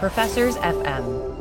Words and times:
Professors 0.00 0.56
FM. 0.56 1.36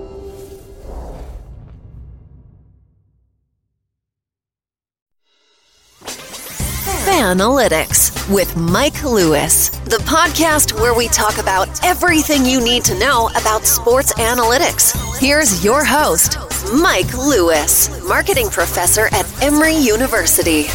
Fanalytics 7.05 8.11
with 8.29 8.57
Mike 8.57 9.01
Lewis, 9.05 9.69
the 9.85 10.01
podcast 10.05 10.73
where 10.73 10.93
we 10.93 11.07
talk 11.07 11.37
about 11.37 11.69
everything 11.85 12.45
you 12.45 12.59
need 12.59 12.83
to 12.83 12.99
know 12.99 13.29
about 13.37 13.65
sports 13.65 14.11
analytics. 14.15 14.91
Here's 15.21 15.63
your 15.63 15.85
host, 15.85 16.37
Mike 16.73 17.13
Lewis, 17.17 18.05
marketing 18.05 18.49
professor 18.49 19.05
at 19.13 19.41
Emory 19.41 19.77
University. 19.77 20.65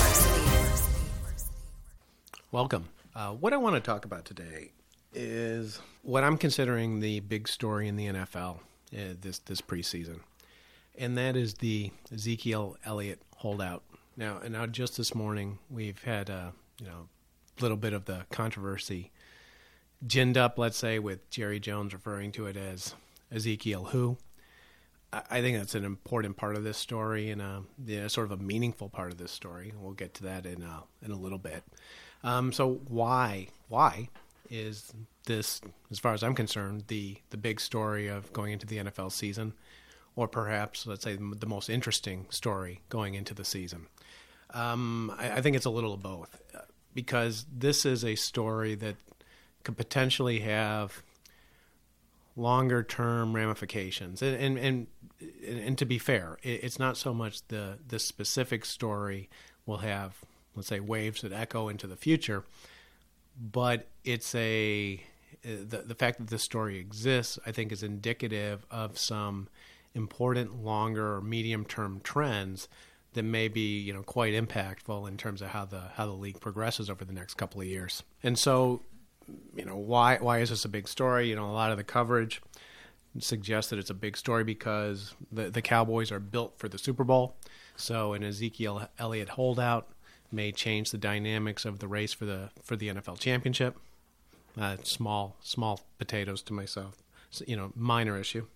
Welcome. 2.50 2.88
Uh, 3.14 3.32
what 3.32 3.52
I 3.52 3.58
want 3.58 3.74
to 3.74 3.82
talk 3.82 4.06
about 4.06 4.24
today 4.24 4.70
is 5.12 5.82
what 6.04 6.22
I'm 6.22 6.36
considering 6.36 7.00
the 7.00 7.20
big 7.20 7.48
story 7.48 7.88
in 7.88 7.96
the 7.96 8.06
NFL 8.06 8.58
uh, 8.96 9.14
this 9.20 9.38
this 9.40 9.60
preseason, 9.60 10.20
and 10.96 11.18
that 11.18 11.34
is 11.34 11.54
the 11.54 11.90
Ezekiel 12.12 12.76
Elliott 12.84 13.20
holdout. 13.38 13.82
Now, 14.16 14.38
and 14.44 14.52
now 14.52 14.66
just 14.66 14.96
this 14.96 15.14
morning 15.14 15.58
we've 15.68 16.02
had 16.04 16.28
a 16.28 16.52
you 16.80 16.86
know 16.86 17.08
little 17.60 17.76
bit 17.76 17.92
of 17.92 18.04
the 18.04 18.26
controversy 18.30 19.10
ginned 20.06 20.36
up, 20.36 20.58
let's 20.58 20.76
say, 20.76 20.98
with 20.98 21.28
Jerry 21.30 21.58
Jones 21.58 21.92
referring 21.92 22.32
to 22.32 22.46
it 22.46 22.56
as 22.56 22.94
Ezekiel 23.32 23.84
who. 23.84 24.18
I 25.30 25.42
think 25.42 25.56
that's 25.56 25.76
an 25.76 25.84
important 25.84 26.36
part 26.36 26.56
of 26.56 26.64
this 26.64 26.76
story 26.76 27.30
and 27.30 27.40
a, 27.40 27.62
yeah, 27.86 28.08
sort 28.08 28.32
of 28.32 28.40
a 28.40 28.42
meaningful 28.42 28.88
part 28.88 29.12
of 29.12 29.18
this 29.18 29.30
story. 29.30 29.72
We'll 29.80 29.92
get 29.92 30.12
to 30.14 30.24
that 30.24 30.44
in 30.44 30.60
a, 30.64 30.82
in 31.04 31.12
a 31.12 31.16
little 31.16 31.38
bit. 31.38 31.62
Um, 32.24 32.52
so 32.52 32.80
why 32.88 33.48
why 33.68 34.08
is 34.50 34.92
this, 35.26 35.60
as 35.90 35.98
far 35.98 36.14
as 36.14 36.22
I'm 36.22 36.34
concerned, 36.34 36.84
the 36.88 37.16
the 37.30 37.36
big 37.36 37.60
story 37.60 38.08
of 38.08 38.32
going 38.32 38.52
into 38.52 38.66
the 38.66 38.78
NFL 38.78 39.12
season, 39.12 39.54
or 40.16 40.28
perhaps 40.28 40.86
let's 40.86 41.04
say 41.04 41.16
the 41.16 41.46
most 41.46 41.68
interesting 41.68 42.26
story 42.30 42.80
going 42.88 43.14
into 43.14 43.34
the 43.34 43.44
season? 43.44 43.86
Um, 44.52 45.12
I, 45.18 45.32
I, 45.32 45.40
think 45.40 45.56
it's 45.56 45.64
a 45.64 45.70
little 45.70 45.94
of 45.94 46.02
both, 46.02 46.40
because 46.94 47.44
this 47.52 47.84
is 47.84 48.04
a 48.04 48.14
story 48.14 48.76
that 48.76 48.94
could 49.64 49.76
potentially 49.76 50.40
have 50.40 51.02
longer 52.36 52.82
term 52.82 53.34
ramifications. 53.34 54.22
And, 54.22 54.36
and, 54.36 54.58
and 54.58 54.86
and 55.46 55.78
to 55.78 55.84
be 55.84 55.98
fair, 55.98 56.38
it's 56.42 56.78
not 56.78 56.96
so 56.96 57.14
much 57.14 57.46
the 57.48 57.78
the 57.86 57.98
specific 57.98 58.64
story 58.64 59.28
will 59.66 59.78
have 59.78 60.18
let's 60.54 60.68
say 60.68 60.80
waves 60.80 61.22
that 61.22 61.32
echo 61.32 61.68
into 61.68 61.86
the 61.86 61.96
future, 61.96 62.44
but 63.38 63.88
it's 64.04 64.34
a 64.34 65.00
uh, 65.44 65.48
the 65.68 65.84
the 65.86 65.94
fact 65.94 66.18
that 66.18 66.28
this 66.28 66.42
story 66.42 66.78
exists, 66.78 67.38
I 67.46 67.52
think, 67.52 67.72
is 67.72 67.82
indicative 67.82 68.64
of 68.70 68.98
some 68.98 69.48
important 69.94 70.64
longer 70.64 71.14
or 71.14 71.20
medium 71.20 71.64
term 71.64 72.00
trends 72.02 72.68
that 73.14 73.22
may 73.22 73.48
be 73.48 73.78
you 73.78 73.92
know 73.92 74.02
quite 74.02 74.34
impactful 74.34 75.08
in 75.08 75.16
terms 75.16 75.42
of 75.42 75.48
how 75.48 75.64
the 75.64 75.82
how 75.94 76.06
the 76.06 76.12
league 76.12 76.40
progresses 76.40 76.90
over 76.90 77.04
the 77.04 77.12
next 77.12 77.34
couple 77.34 77.60
of 77.60 77.66
years. 77.66 78.02
And 78.22 78.38
so, 78.38 78.82
you 79.56 79.64
know, 79.64 79.76
why 79.76 80.18
why 80.18 80.38
is 80.38 80.50
this 80.50 80.64
a 80.64 80.68
big 80.68 80.88
story? 80.88 81.28
You 81.28 81.36
know, 81.36 81.46
a 81.48 81.52
lot 81.52 81.70
of 81.70 81.76
the 81.76 81.84
coverage 81.84 82.40
suggests 83.20 83.70
that 83.70 83.78
it's 83.78 83.90
a 83.90 83.94
big 83.94 84.16
story 84.16 84.44
because 84.44 85.14
the 85.30 85.50
the 85.50 85.62
Cowboys 85.62 86.10
are 86.10 86.20
built 86.20 86.58
for 86.58 86.68
the 86.68 86.78
Super 86.78 87.04
Bowl. 87.04 87.36
So 87.76 88.12
an 88.12 88.22
Ezekiel 88.22 88.88
Elliott 88.98 89.30
holdout 89.30 89.88
may 90.32 90.52
change 90.52 90.90
the 90.90 90.98
dynamics 90.98 91.64
of 91.64 91.78
the 91.78 91.88
race 91.88 92.12
for 92.12 92.24
the 92.24 92.50
for 92.62 92.76
the 92.76 92.88
NFL 92.88 93.18
championship. 93.18 93.76
Uh, 94.60 94.76
small 94.82 95.36
small 95.42 95.80
potatoes 95.98 96.42
to 96.42 96.52
myself, 96.52 97.02
so, 97.30 97.44
you 97.48 97.56
know, 97.56 97.72
minor 97.74 98.18
issue. 98.18 98.46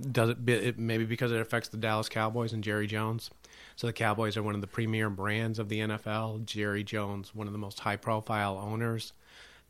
Does 0.00 0.30
it, 0.30 0.48
it 0.48 0.78
maybe 0.78 1.04
because 1.04 1.30
it 1.30 1.40
affects 1.40 1.68
the 1.68 1.76
Dallas 1.76 2.08
Cowboys 2.08 2.52
and 2.52 2.64
Jerry 2.64 2.86
Jones? 2.86 3.30
So 3.76 3.86
the 3.86 3.92
Cowboys 3.92 4.36
are 4.36 4.42
one 4.42 4.54
of 4.54 4.60
the 4.60 4.66
premier 4.66 5.10
brands 5.10 5.58
of 5.58 5.68
the 5.68 5.80
NFL. 5.80 6.44
Jerry 6.46 6.84
Jones, 6.84 7.34
one 7.34 7.46
of 7.46 7.52
the 7.52 7.58
most 7.58 7.80
high 7.80 7.96
profile 7.96 8.58
owners. 8.58 9.12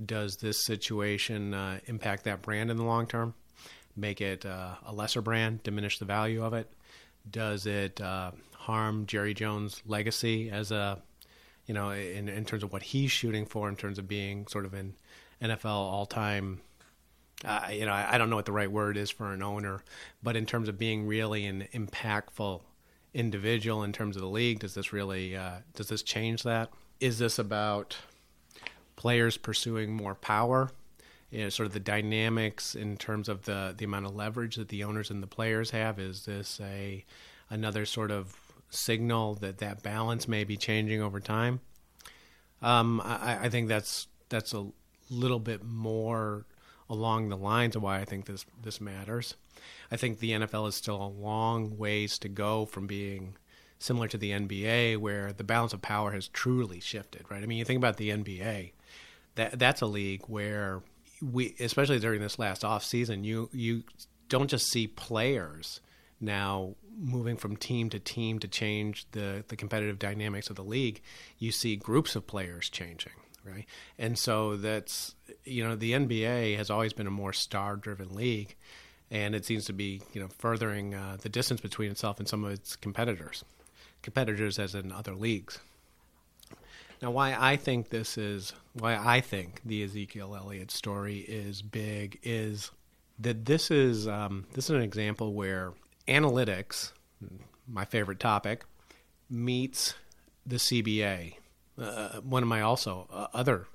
Does 0.05 0.37
this 0.37 0.65
situation 0.65 1.53
uh, 1.53 1.81
impact 1.87 2.25
that 2.25 2.43
brand 2.43 2.71
in 2.71 2.77
the 2.77 2.85
long 2.85 3.07
term? 3.07 3.35
Make 3.97 4.21
it 4.21 4.47
uh, 4.47 4.75
a 4.87 4.93
lesser 4.93 5.21
brand, 5.21 5.63
diminish 5.63 5.99
the 5.99 6.05
value 6.05 6.45
of 6.45 6.55
it? 6.55 6.71
Does 7.31 7.67
it 7.67 8.01
uh, 8.01 8.31
harm 8.55 9.07
Jerry 9.07 9.35
Jones' 9.35 9.83
legacy 9.87 10.51
as 10.51 10.71
a 10.71 11.03
you 11.71 11.75
know, 11.75 11.91
in, 11.91 12.29
in 12.29 12.45
terms 12.45 12.65
of 12.65 12.73
what 12.73 12.83
he's 12.83 13.13
shooting 13.13 13.47
for, 13.47 13.69
in 13.69 13.77
terms 13.77 14.01
of 14.01 14.09
being 14.09 14.45
sort 14.49 14.65
of 14.65 14.75
an 14.75 14.93
NFL 15.41 15.67
all 15.67 16.05
time. 16.05 16.63
Uh, 17.45 17.69
you 17.71 17.87
know, 17.87 17.93
I, 17.93 18.15
I, 18.15 18.19
don't 18.19 18.29
know 18.29 18.35
what 18.35 18.47
the 18.47 18.51
right 18.51 18.71
word 18.71 18.97
is 18.97 19.09
for 19.09 19.33
an 19.33 19.41
owner, 19.41 19.85
but 20.21 20.35
in 20.35 20.47
terms 20.47 20.69
of 20.69 20.81
being 20.81 21.07
really 21.07 21.47
an 21.47 21.69
impactful 21.73 22.63
individual 23.15 23.85
in 23.85 23.93
terms 23.93 24.17
of 24.17 24.23
the 24.23 24.29
league, 24.29 24.59
does 24.59 24.75
this 24.75 24.93
really 24.93 25.37
uh, 25.37 25.59
does 25.75 25.87
this 25.87 26.03
change 26.03 26.43
that? 26.43 26.71
Is 26.99 27.21
this 27.21 27.39
about 27.39 27.97
players 28.97 29.37
pursuing 29.37 29.93
more 29.93 30.17
power? 30.17 30.73
You 31.31 31.45
know, 31.45 31.51
sort 31.51 31.69
of 31.69 31.73
the 31.73 31.79
dynamics 31.79 32.75
in 32.75 32.97
terms 32.97 33.29
of 33.29 33.45
the 33.45 33.77
the 33.79 33.85
amount 33.85 34.07
of 34.07 34.17
leverage 34.17 34.57
that 34.57 34.71
the 34.71 34.83
owners 34.83 35.09
and 35.09 35.23
the 35.23 35.29
players 35.29 35.71
have. 35.71 36.01
Is 36.01 36.25
this 36.25 36.61
a 36.61 37.05
another 37.49 37.87
sort 37.87 38.11
of 38.11 38.50
signal 38.71 39.35
that 39.37 39.59
that 39.59 39.83
balance 39.83 40.27
may 40.27 40.45
be 40.45 40.57
changing 40.57 41.03
over 41.03 41.21
time. 41.21 41.61
Um, 42.63 43.01
I, 43.05 43.39
I, 43.43 43.49
think 43.49 43.69
that's 43.69 44.07
that's 44.29 44.53
a 44.53 44.67
little 45.11 45.39
bit 45.39 45.65
more 45.65 46.47
along 46.89 47.29
the 47.29 47.37
lines 47.37 47.75
of 47.75 47.83
why 47.83 48.01
I 48.01 48.05
think 48.05 48.27
this 48.27 48.45
this 48.63 48.81
matters. 48.81 49.35
I 49.91 49.97
think 49.97 50.19
the 50.19 50.33
NFL 50.33 50.69
is 50.69 50.75
still 50.75 51.03
a 51.03 51.09
long 51.09 51.77
ways 51.79 52.19
to 52.19 52.29
go 52.29 52.67
from 52.67 52.87
being 52.87 53.37
similar 53.79 54.09
to 54.09 54.19
the 54.19 54.31
NBA, 54.31 54.99
where 54.99 55.33
the 55.33 55.45
balance 55.45 55.73
of 55.73 55.81
power 55.83 56.13
has 56.13 56.29
truly 56.29 56.81
shifted. 56.81 57.25
Right? 57.31 57.43
I 57.43 57.47
mean, 57.47 57.59
you 57.59 57.65
think 57.65 57.79
about 57.79 57.97
the 57.97 58.11
NBA. 58.11 58.73
That 59.37 59.59
that's 59.59 59.81
a 59.81 59.87
league 59.87 60.25
where 60.27 60.83
we, 61.23 61.55
especially 61.61 61.99
during 61.99 62.21
this 62.21 62.39
last 62.39 62.65
off 62.65 62.85
season, 62.85 63.25
you 63.25 63.49
you 63.53 63.85
don't 64.29 64.51
just 64.51 64.71
see 64.71 64.87
players 64.87 65.81
now 66.21 66.75
moving 66.99 67.37
from 67.37 67.57
team 67.57 67.89
to 67.91 67.99
team 67.99 68.39
to 68.39 68.49
change 68.49 69.07
the, 69.13 69.45
the 69.49 69.57
competitive 69.57 69.99
dynamics 69.99 70.51
of 70.51 70.57
the 70.57 70.65
league, 70.65 71.01
you 71.39 71.51
see 71.51 71.77
groups 71.77 72.15
of 72.15 72.27
players 72.27 72.69
changing, 72.69 73.13
right? 73.45 73.67
And 73.99 74.19
so 74.19 74.57
that's, 74.57 75.15
you 75.45 75.65
know, 75.65 75.77
the 75.77 75.93
NBA 75.93 76.57
has 76.57 76.71
always 76.71 76.93
been 76.93 77.07
a 77.07 77.11
more 77.11 77.33
star 77.33 77.77
driven 77.77 78.15
league, 78.15 78.55
and 79.11 79.35
it 79.35 79.45
seems 79.45 79.65
to 79.67 79.73
be, 79.73 80.03
you 80.13 80.21
know, 80.21 80.29
furthering 80.29 80.95
uh, 80.95 81.17
the 81.21 81.29
distance 81.29 81.61
between 81.61 81.91
itself 81.91 82.19
and 82.19 82.29
some 82.29 82.45
of 82.45 82.53
its 82.53 82.77
competitors, 82.77 83.45
competitors 84.03 84.59
as 84.59 84.75
in 84.75 84.93
other 84.93 85.15
leagues. 85.15 85.59
Now, 87.01 87.11
why 87.13 87.35
I 87.39 87.57
think 87.57 87.89
this 87.89 88.19
is, 88.19 88.53
why 88.75 88.95
I 88.95 89.23
think 89.23 89.63
the 89.65 89.83
Ezekiel 89.83 90.37
Elliott 90.37 90.71
story 90.71 91.21
is 91.21 91.63
big 91.63 92.19
is 92.23 92.71
that 93.21 93.47
this 93.47 93.71
is 93.71 94.07
um, 94.07 94.47
this 94.53 94.65
is 94.65 94.71
an 94.71 94.83
example 94.83 95.33
where 95.33 95.73
analytics, 96.09 96.93
my 97.67 97.85
favorite 97.85 98.21
topic, 98.21 98.65
meets 99.29 99.95
the 100.47 100.57
CBA, 100.57 101.35
uh, 101.79 102.21
one 102.21 102.43
of 102.43 102.49
my 102.49 102.61
also 102.61 103.07
uh, 103.13 103.29
other 103.33 103.67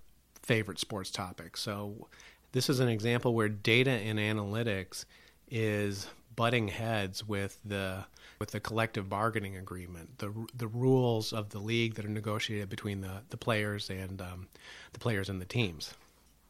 favorite 0.42 0.80
sports 0.80 1.10
topics. 1.10 1.62
So 1.62 2.08
this 2.52 2.70
is 2.70 2.80
an 2.80 2.90
example 2.90 3.34
where 3.34 3.50
data 3.50 3.92
and 3.92 4.20
analytics 4.20 5.06
is 5.50 6.08
butting 6.36 6.68
heads 6.68 7.28
with 7.28 7.58
the 7.64 8.06
with 8.38 8.52
the 8.52 8.60
collective 8.60 9.08
bargaining 9.08 9.56
agreement, 9.56 10.18
the 10.18 10.34
the 10.54 10.68
rules 10.68 11.32
of 11.32 11.50
the 11.50 11.60
league 11.60 11.96
that 11.96 12.06
are 12.06 12.10
negotiated 12.10 12.70
between 12.70 13.02
the 13.02 13.22
the 13.30 13.38
players 13.38 13.90
and 13.90 14.22
um, 14.22 14.48
the 14.94 15.00
players 15.00 15.30
and 15.30 15.42
the 15.42 15.46
teams 15.46 15.94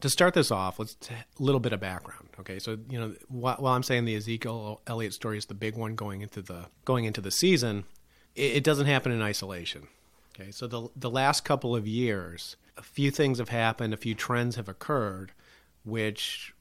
to 0.01 0.09
start 0.09 0.33
this 0.33 0.51
off, 0.51 0.79
let's 0.79 0.95
t- 0.95 1.13
a 1.15 1.43
little 1.43 1.59
bit 1.59 1.73
of 1.73 1.79
background. 1.79 2.29
Okay, 2.39 2.59
so 2.59 2.77
you 2.89 2.99
know, 2.99 3.13
while, 3.27 3.55
while, 3.57 3.73
I'm 3.73 3.83
saying 3.83 4.05
the 4.05 4.15
Ezekiel 4.15 4.81
Elliott 4.87 5.13
story 5.13 5.37
is 5.37 5.45
the 5.45 5.53
big 5.53 5.75
one 5.75 5.95
going 5.95 6.21
into 6.21 6.41
the 6.41 6.67
going 6.83 7.05
into 7.05 7.21
the 7.21 7.31
season, 7.31 7.85
it, 8.35 8.57
it, 8.57 8.63
doesn't 8.63 8.87
happen 8.87 9.11
in 9.11 9.21
isolation. 9.21 9.87
Okay, 10.35 10.51
so 10.51 10.67
the 10.67 10.89
the 10.95 11.09
last 11.09 11.45
couple 11.45 11.75
of 11.75 11.87
years, 11.87 12.57
a 12.77 12.83
few 12.83 13.09
things 13.09 13.39
have 13.39 13.49
happened, 13.49 13.93
a 13.93 13.97
few 13.97 14.15
trends 14.15 14.57
have 14.57 14.67
occurred, 14.67 15.31
which 15.83 16.53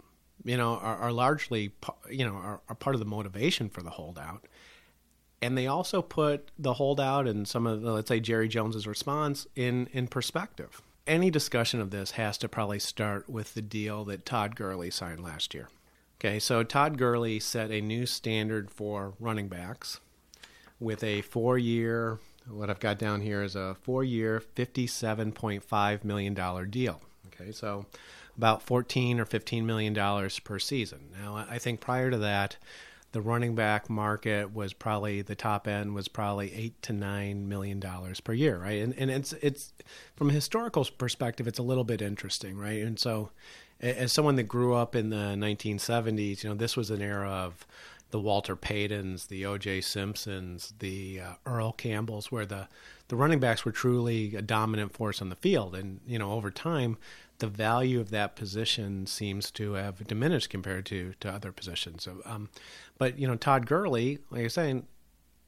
you 0.44 0.56
know 0.56 0.74
are, 0.74 0.96
are 0.96 1.12
largely 1.12 1.72
you 2.10 2.24
know 2.24 2.34
are, 2.34 2.60
are 2.68 2.76
part 2.76 2.94
of 2.94 3.00
the 3.00 3.06
motivation 3.06 3.68
for 3.68 3.82
the 3.82 3.90
holdout. 3.90 4.46
And 5.42 5.58
they 5.58 5.66
also 5.66 6.00
put 6.00 6.50
the 6.58 6.72
holdout 6.74 7.28
and 7.28 7.46
some 7.46 7.66
of 7.66 7.82
the, 7.82 7.92
let's 7.92 8.08
say 8.08 8.18
Jerry 8.18 8.48
Jones's 8.48 8.86
response 8.86 9.46
in 9.56 9.88
in 9.92 10.06
perspective 10.06 10.80
any 11.06 11.30
discussion 11.30 11.80
of 11.80 11.90
this 11.90 12.12
has 12.12 12.38
to 12.38 12.48
probably 12.48 12.78
start 12.78 13.28
with 13.28 13.54
the 13.54 13.62
deal 13.62 14.04
that 14.04 14.24
Todd 14.24 14.56
Gurley 14.56 14.90
signed 14.90 15.22
last 15.22 15.54
year. 15.54 15.68
Okay, 16.18 16.38
so 16.38 16.62
Todd 16.62 16.96
Gurley 16.96 17.40
set 17.40 17.70
a 17.70 17.80
new 17.80 18.06
standard 18.06 18.70
for 18.70 19.14
running 19.18 19.48
backs 19.48 20.00
with 20.80 21.02
a 21.02 21.22
four 21.22 21.58
year, 21.58 22.18
what 22.48 22.70
I've 22.70 22.80
got 22.80 22.98
down 22.98 23.20
here 23.20 23.42
is 23.42 23.56
a 23.56 23.76
four 23.82 24.04
year, 24.04 24.42
$57.5 24.56 26.04
million 26.04 26.70
deal. 26.70 27.00
Okay, 27.28 27.52
so 27.52 27.86
about 28.36 28.62
14 28.62 29.20
or 29.20 29.24
15 29.24 29.66
million 29.66 29.92
dollars 29.92 30.38
per 30.38 30.58
season. 30.58 31.10
Now, 31.20 31.36
I 31.48 31.58
think 31.58 31.80
prior 31.80 32.10
to 32.10 32.18
that, 32.18 32.56
the 33.14 33.20
running 33.20 33.54
back 33.54 33.88
market 33.88 34.52
was 34.52 34.72
probably 34.72 35.22
the 35.22 35.36
top 35.36 35.68
end 35.68 35.94
was 35.94 36.08
probably 36.08 36.52
eight 36.52 36.82
to 36.82 36.92
nine 36.92 37.48
million 37.48 37.78
dollars 37.78 38.18
per 38.18 38.32
year, 38.32 38.58
right? 38.58 38.82
And 38.82 38.92
and 38.98 39.08
it's 39.08 39.32
it's 39.34 39.72
from 40.16 40.30
a 40.30 40.32
historical 40.32 40.84
perspective, 40.98 41.46
it's 41.46 41.60
a 41.60 41.62
little 41.62 41.84
bit 41.84 42.02
interesting, 42.02 42.58
right? 42.58 42.82
And 42.82 42.98
so, 42.98 43.30
as 43.80 44.12
someone 44.12 44.34
that 44.34 44.42
grew 44.48 44.74
up 44.74 44.96
in 44.96 45.10
the 45.10 45.36
1970s, 45.36 46.42
you 46.42 46.50
know, 46.50 46.56
this 46.56 46.76
was 46.76 46.90
an 46.90 47.00
era 47.00 47.30
of 47.30 47.64
the 48.10 48.18
Walter 48.18 48.56
Paytons, 48.56 49.28
the 49.28 49.46
O.J. 49.46 49.82
Simpsons, 49.82 50.74
the 50.80 51.20
uh, 51.20 51.32
Earl 51.46 51.70
Campbells, 51.70 52.32
where 52.32 52.46
the 52.46 52.66
the 53.06 53.16
running 53.16 53.38
backs 53.38 53.64
were 53.64 53.70
truly 53.70 54.34
a 54.34 54.42
dominant 54.42 54.92
force 54.92 55.22
on 55.22 55.28
the 55.28 55.36
field, 55.36 55.76
and 55.76 56.00
you 56.04 56.18
know, 56.18 56.32
over 56.32 56.50
time 56.50 56.96
the 57.38 57.46
value 57.46 58.00
of 58.00 58.10
that 58.10 58.36
position 58.36 59.06
seems 59.06 59.50
to 59.52 59.72
have 59.74 60.06
diminished 60.06 60.50
compared 60.50 60.86
to, 60.86 61.14
to 61.20 61.28
other 61.28 61.52
positions. 61.52 62.04
So, 62.04 62.22
um, 62.24 62.48
but 62.98 63.18
you 63.18 63.26
know, 63.26 63.36
Todd 63.36 63.66
Gurley, 63.66 64.18
like 64.30 64.44
was 64.44 64.54
saying, 64.54 64.86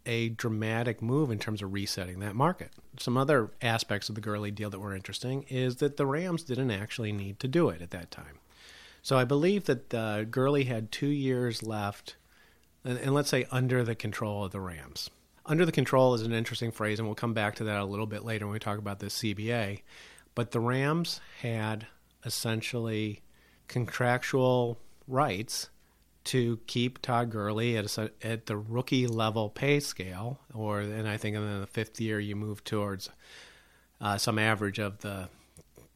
a 0.06 0.29
dramatic 0.31 1.03
move 1.03 1.31
in 1.31 1.38
terms 1.38 1.62
of 1.62 1.73
resetting 1.73 2.21
that 2.21 2.35
market. 2.35 2.71
Some 2.99 3.17
other 3.17 3.50
aspects 3.61 4.09
of 4.09 4.15
the 4.15 4.21
Gurley 4.21 4.50
deal 4.50 4.71
that 4.71 4.79
were 4.79 4.94
interesting 4.94 5.44
is 5.49 5.77
that 5.77 5.97
the 5.97 6.06
Rams 6.06 6.44
didn't 6.44 6.71
actually 6.71 7.12
need 7.12 7.41
to 7.41 7.49
do 7.49 7.69
it 7.69 7.83
at 7.83 7.91
that 7.91 8.11
time. 8.11 8.38
So 9.03 9.19
I 9.19 9.25
believe 9.25 9.65
that 9.67 9.94
uh, 9.94 10.25
Gurley 10.25 10.65
had 10.65 10.91
two 10.91 11.09
years 11.09 11.62
left, 11.62 12.17
and, 12.85 12.99
and 12.99 13.15
let's 13.15 13.29
say 13.29 13.47
under 13.50 13.85
the 13.85 13.94
control 13.94 14.44
of 14.44 14.53
the 14.53 14.61
Rams. 14.61 15.11
Under 15.44 15.65
the 15.65 15.73
control 15.73 16.15
is 16.15 16.23
an 16.23 16.33
interesting 16.33 16.73
phrase, 16.73 16.99
and 16.99 17.06
we'll 17.06 17.15
come 17.15 17.35
back 17.35 17.55
to 17.56 17.65
that 17.65 17.79
a 17.79 17.85
little 17.85 18.06
bit 18.06 18.25
later 18.25 18.47
when 18.47 18.55
we 18.55 18.59
talk 18.59 18.79
about 18.79 18.99
the 18.99 19.06
CBA. 19.06 19.83
But 20.37 20.53
the 20.53 20.61
Rams 20.61 21.21
had 21.41 21.88
essentially 22.25 23.23
contractual 23.67 24.79
rights 25.09 25.71
to 26.25 26.59
keep 26.67 27.00
Todd 27.00 27.31
Gurley 27.31 27.77
at 27.77 27.99
a, 27.99 28.11
at 28.23 28.47
the 28.47 28.56
rookie 28.56 29.06
level 29.06 29.49
pay 29.49 29.81
scale, 29.81 30.38
or 30.53 30.81
and 30.81 31.09
I 31.09 31.17
think 31.17 31.37
in 31.37 31.61
the 31.61 31.67
fifth 31.67 32.00
year 32.00 32.21
you 32.21 32.37
move 32.37 32.62
towards 32.65 33.09
uh, 34.00 34.19
some 34.19 34.38
average 34.38 34.79
of 34.79 34.99
the 34.99 35.29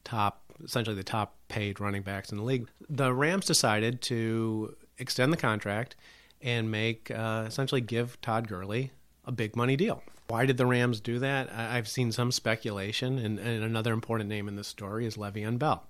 top, 0.05 0.43
essentially 0.65 0.97
the 0.97 1.05
top 1.05 1.37
paid 1.49 1.79
running 1.79 2.03
backs 2.03 2.31
in 2.31 2.39
the 2.39 2.45
league. 2.45 2.69
The 2.89 3.13
Rams 3.13 3.45
decided 3.45 4.01
to 4.03 4.75
extend 4.99 5.33
the 5.33 5.37
contract 5.37 5.97
and 6.41 6.71
make 6.71 7.11
uh, 7.11 7.45
essentially 7.47 7.83
give 7.83 8.19
Todd 8.23 8.49
Gurley 8.49 8.93
a 9.31 9.33
big 9.33 9.57
money 9.57 9.77
deal. 9.77 10.03
Why 10.29 10.45
did 10.45 10.59
the 10.59 10.67
Rams 10.67 11.01
do 11.01 11.19
that? 11.21 11.51
I've 11.53 11.89
seen 11.89 12.13
some 12.13 12.31
speculation, 12.31 13.19
and, 13.19 13.39
and 13.39 13.65
another 13.65 13.93
important 13.93 14.29
name 14.29 14.49
in 14.49 14.57
this 14.57 14.69
story 14.69 15.07
is 15.07 15.17
Le'Veon 15.17 15.59
Bell. 15.59 15.87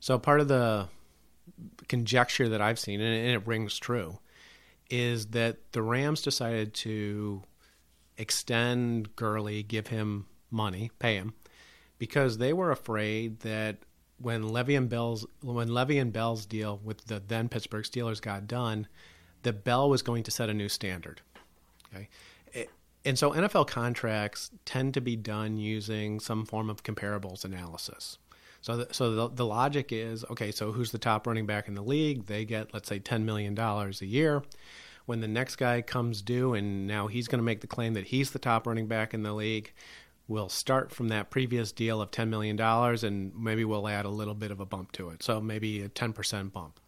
So 0.00 0.18
part 0.18 0.40
of 0.40 0.48
the 0.48 0.88
conjecture 1.88 2.48
that 2.48 2.60
I've 2.60 2.78
seen, 2.78 3.00
and 3.00 3.30
it 3.30 3.46
rings 3.46 3.78
true, 3.78 4.18
is 4.90 5.26
that 5.28 5.58
the 5.72 5.82
Rams 5.82 6.22
decided 6.22 6.74
to 6.74 7.42
extend 8.18 9.14
Gurley, 9.16 9.62
give 9.62 9.86
him 9.86 10.26
money, 10.50 10.90
pay 10.98 11.14
him, 11.16 11.34
because 11.98 12.38
they 12.38 12.52
were 12.52 12.70
afraid 12.70 13.40
that 13.40 13.78
when 14.18 14.44
Le'Veon 14.44 14.88
Bell's 14.88 15.26
when 15.40 15.68
Le'Veon 15.68 16.12
Bell's 16.12 16.46
deal 16.46 16.80
with 16.84 17.06
the 17.06 17.22
then 17.26 17.48
Pittsburgh 17.48 17.84
Steelers 17.84 18.20
got 18.20 18.46
done, 18.46 18.86
that 19.42 19.64
Bell 19.64 19.88
was 19.88 20.02
going 20.02 20.22
to 20.24 20.30
set 20.30 20.50
a 20.50 20.54
new 20.54 20.68
standard. 20.68 21.22
Okay, 21.92 22.08
and 23.04 23.18
so 23.18 23.32
NFL 23.32 23.66
contracts 23.66 24.50
tend 24.64 24.94
to 24.94 25.00
be 25.00 25.16
done 25.16 25.56
using 25.56 26.20
some 26.20 26.44
form 26.44 26.70
of 26.70 26.82
comparables 26.82 27.44
analysis. 27.44 28.18
So, 28.60 28.76
the, 28.76 28.94
so 28.94 29.14
the, 29.14 29.28
the 29.28 29.44
logic 29.44 29.90
is 29.90 30.24
okay. 30.30 30.52
So, 30.52 30.70
who's 30.70 30.92
the 30.92 30.98
top 30.98 31.26
running 31.26 31.46
back 31.46 31.66
in 31.66 31.74
the 31.74 31.82
league? 31.82 32.26
They 32.26 32.44
get, 32.44 32.72
let's 32.72 32.88
say, 32.88 33.00
ten 33.00 33.24
million 33.24 33.54
dollars 33.54 34.00
a 34.00 34.06
year. 34.06 34.42
When 35.04 35.20
the 35.20 35.26
next 35.26 35.56
guy 35.56 35.82
comes 35.82 36.22
due, 36.22 36.54
and 36.54 36.86
now 36.86 37.08
he's 37.08 37.26
going 37.26 37.40
to 37.40 37.44
make 37.44 37.60
the 37.60 37.66
claim 37.66 37.94
that 37.94 38.06
he's 38.06 38.30
the 38.30 38.38
top 38.38 38.68
running 38.68 38.86
back 38.86 39.12
in 39.12 39.24
the 39.24 39.32
league, 39.32 39.72
we'll 40.28 40.48
start 40.48 40.92
from 40.92 41.08
that 41.08 41.28
previous 41.28 41.72
deal 41.72 42.00
of 42.00 42.12
ten 42.12 42.30
million 42.30 42.54
dollars, 42.54 43.02
and 43.02 43.34
maybe 43.34 43.64
we'll 43.64 43.88
add 43.88 44.04
a 44.04 44.10
little 44.10 44.34
bit 44.34 44.52
of 44.52 44.60
a 44.60 44.66
bump 44.66 44.92
to 44.92 45.10
it. 45.10 45.24
So 45.24 45.40
maybe 45.40 45.82
a 45.82 45.88
ten 45.88 46.12
percent 46.12 46.52
bump. 46.52 46.78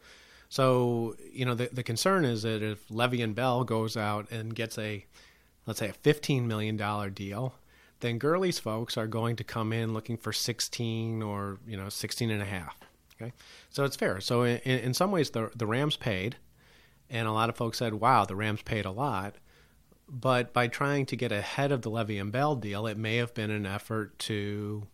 So, 0.49 1.17
you 1.33 1.45
know, 1.45 1.57
the, 1.57 1.71
the 1.73 1.83
concern 1.83 2.25
is 2.25 2.43
that 2.43 2.63
if 2.63 2.87
Le'Veon 2.89 3.35
Bell 3.35 3.65
goes 3.65 3.97
out 3.97 4.31
and 4.31 4.55
gets 4.55 4.79
a 4.79 5.05
let's 5.67 5.79
say 5.79 5.89
a 5.89 5.93
$15 5.93 6.45
million 6.45 6.77
deal, 7.13 7.55
then 8.01 8.19
Gurley's 8.19 8.59
folks 8.59 8.97
are 8.97 9.07
going 9.07 9.37
to 9.37 9.45
come 9.45 9.73
in 9.73 9.95
looking 9.95 10.17
for 10.17 10.33
16 10.33 11.23
or, 11.23 11.59
you 11.67 11.77
know, 11.77 11.89
16 11.89 12.31
and 12.31 12.43
a 12.43 12.47
half. 12.47 12.77
Okay. 13.21 13.33
So 13.71 13.85
it's 13.85 13.97
fair. 13.97 14.21
So 14.21 14.43
in, 14.43 14.59
in 14.59 14.95
some 14.95 15.11
ways, 15.11 15.31
the, 15.31 15.51
the 15.55 15.67
Rams 15.67 15.97
paid, 15.97 16.37
and 17.09 17.29
a 17.29 17.33
lot 17.33 17.49
of 17.49 17.57
folks 17.57 17.79
said, 17.79 17.95
wow, 17.95 18.25
the 18.25 18.37
Rams 18.37 18.63
paid 18.63 18.85
a 18.85 18.91
lot. 18.91 19.37
But 20.09 20.53
by 20.53 20.69
trying 20.69 21.07
to 21.07 21.17
get 21.17 21.33
ahead 21.33 21.73
of 21.73 21.83
the 21.83 21.91
Le'Veon 21.91 22.31
Bell 22.31 22.57
deal, 22.57 22.87
it 22.87 22.99
may 22.99 23.17
have 23.17 23.33
been 23.33 23.51
an 23.51 23.65
effort 23.65 24.19
to 24.21 24.87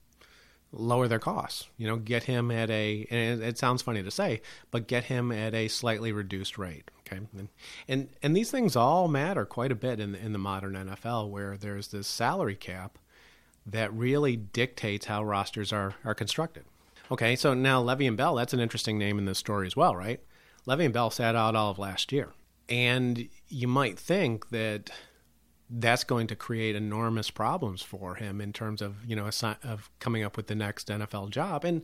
lower 0.73 1.09
their 1.09 1.19
costs. 1.19 1.69
You 1.77 1.89
know, 1.89 1.97
get 1.97 2.25
him 2.25 2.51
at 2.51 2.71
a 2.71 3.07
and 3.11 3.43
it, 3.43 3.59
sounds 3.59 3.83
funny 3.83 4.03
to 4.03 4.11
say, 4.11 4.41
but 4.71 4.87
get 4.87 5.05
him 5.05 5.33
at 5.33 5.55
a 5.55 5.69
slightly 5.69 6.13
reduced 6.13 6.59
rate. 6.59 6.91
Okay, 7.07 7.21
and 7.37 7.49
and, 7.89 8.09
and 8.23 8.37
these 8.37 8.51
things 8.51 8.77
all 8.77 9.09
matter 9.09 9.45
quite 9.45 9.73
a 9.73 9.77
bit 9.77 10.01
in 10.01 10.15
in 10.15 10.33
the 10.33 10.39
modern 10.39 10.75
NFL, 10.75 11.31
where 11.31 11.57
there's 11.57 11.89
this 11.89 12.07
salary 12.07 12.57
cap 12.57 12.99
that 13.67 13.93
really 13.93 14.37
dictates 14.37 15.07
how 15.07 15.25
rosters 15.25 15.73
are 15.73 15.95
are 16.05 16.15
constructed. 16.15 16.65
Okay, 17.11 17.35
so 17.35 17.55
now 17.55 17.83
Le'Veon 17.83 18.17
Bell, 18.17 18.37
that's 18.37 18.55
an 18.55 18.61
interesting 18.61 18.97
name 18.97 19.19
in 19.19 19.25
this 19.25 19.39
story 19.39 19.67
as 19.67 19.75
well, 19.75 19.97
right? 19.97 20.21
Le'Veon 20.67 20.93
Bell 20.93 21.11
sat 21.11 21.35
out 21.35 21.57
all 21.57 21.73
of 21.73 21.79
last 21.79 22.13
year, 22.13 22.29
and 22.69 23.29
you 23.49 23.67
might 23.67 23.99
think 23.99 24.51
that 24.51 24.91
that's 25.71 26.03
going 26.03 26.27
to 26.27 26.37
create 26.37 26.75
enormous 26.75 27.31
problems 27.31 27.81
for 27.81 28.17
him 28.17 28.41
in 28.41 28.53
terms 28.53 28.83
of 28.83 28.97
you 29.07 29.15
know 29.15 29.31
of 29.63 29.91
coming 30.01 30.25
up 30.25 30.37
with 30.37 30.49
the 30.49 30.55
next 30.55 30.89
NFL 30.89 31.31
job. 31.31 31.65
And 31.65 31.83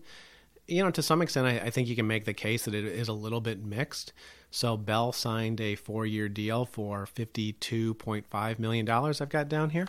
you 0.67 0.83
know, 0.83 0.91
to 0.91 1.03
some 1.03 1.23
extent, 1.23 1.47
I, 1.47 1.67
I, 1.67 1.71
think 1.71 1.87
you 1.87 1.95
can 1.95 2.09
make 2.09 2.25
the 2.25 2.35
case 2.35 2.65
that 2.65 2.75
it 2.75 2.85
is 2.85 3.07
a 3.07 3.13
little 3.13 3.41
bit 3.41 3.65
mixed. 3.65 4.13
So 4.51 4.77
Bell 4.77 5.13
signed 5.13 5.61
a 5.61 5.77
four-year 5.77 6.29
deal 6.29 6.67
for 6.67 7.07
fifty-two 7.07 7.95
point 7.95 8.27
five 8.27 8.59
million 8.59 8.85
dollars. 8.85 9.21
I've 9.21 9.29
got 9.29 9.49
down 9.49 9.71
here, 9.71 9.87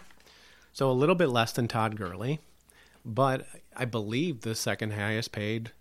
so 0.73 0.91
a 0.91 0.93
little 0.93 1.15
bit 1.15 1.29
less 1.29 1.51
than 1.51 1.67
Todd 1.67 1.95
Gurley, 1.95 2.39
but 3.03 3.47
I 3.75 3.85
believe 3.85 4.41
the 4.41 4.53
second 4.53 4.93
highest 4.93 5.31
paid, 5.31 5.71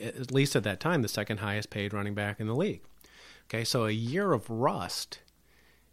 at 0.00 0.32
least 0.32 0.56
at 0.56 0.64
that 0.64 0.80
time, 0.80 1.02
the 1.02 1.08
second 1.08 1.38
highest 1.38 1.70
paid 1.70 1.92
running 1.92 2.14
back 2.14 2.40
in 2.40 2.48
the 2.48 2.56
league. 2.56 2.80
Okay, 3.48 3.64
so 3.64 3.86
a 3.86 3.92
year 3.92 4.32
of 4.32 4.50
rust 4.50 5.20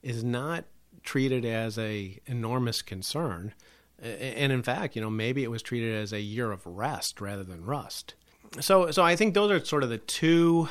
is 0.01 0.23
not 0.23 0.65
treated 1.03 1.45
as 1.45 1.77
a 1.77 2.19
enormous 2.25 2.81
concern. 2.81 3.53
And 4.01 4.51
in 4.51 4.61
fact, 4.61 4.95
you 4.95 5.01
know, 5.01 5.09
maybe 5.09 5.43
it 5.43 5.51
was 5.51 5.61
treated 5.61 5.95
as 5.95 6.11
a 6.11 6.19
year 6.19 6.51
of 6.51 6.65
rest 6.65 7.21
rather 7.21 7.43
than 7.43 7.65
rust. 7.65 8.15
So, 8.59 8.91
so 8.91 9.03
I 9.03 9.15
think 9.15 9.33
those 9.33 9.51
are 9.51 9.63
sort 9.63 9.83
of 9.83 9.89
the 9.89 9.97
two, 9.97 10.69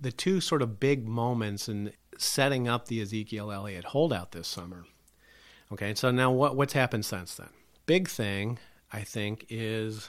the 0.00 0.12
two 0.12 0.40
sort 0.40 0.62
of 0.62 0.80
big 0.80 1.06
moments 1.06 1.68
in 1.68 1.92
setting 2.18 2.68
up 2.68 2.88
the 2.88 3.00
Ezekiel 3.00 3.52
Elliott 3.52 3.84
holdout 3.84 4.32
this 4.32 4.48
summer. 4.48 4.84
Okay, 5.72 5.94
so 5.94 6.10
now 6.10 6.30
what 6.30 6.56
what's 6.56 6.74
happened 6.74 7.04
since 7.04 7.34
then? 7.34 7.48
Big 7.86 8.08
thing, 8.08 8.58
I 8.92 9.00
think, 9.00 9.46
is 9.48 10.08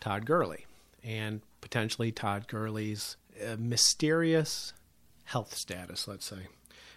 Todd 0.00 0.26
Gurley 0.26 0.66
and 1.02 1.40
potentially 1.60 2.12
Todd 2.12 2.46
Gurley's 2.48 3.16
uh, 3.42 3.56
mysterious 3.58 4.72
health 5.24 5.54
status. 5.54 6.06
Let's 6.06 6.26
say. 6.26 6.48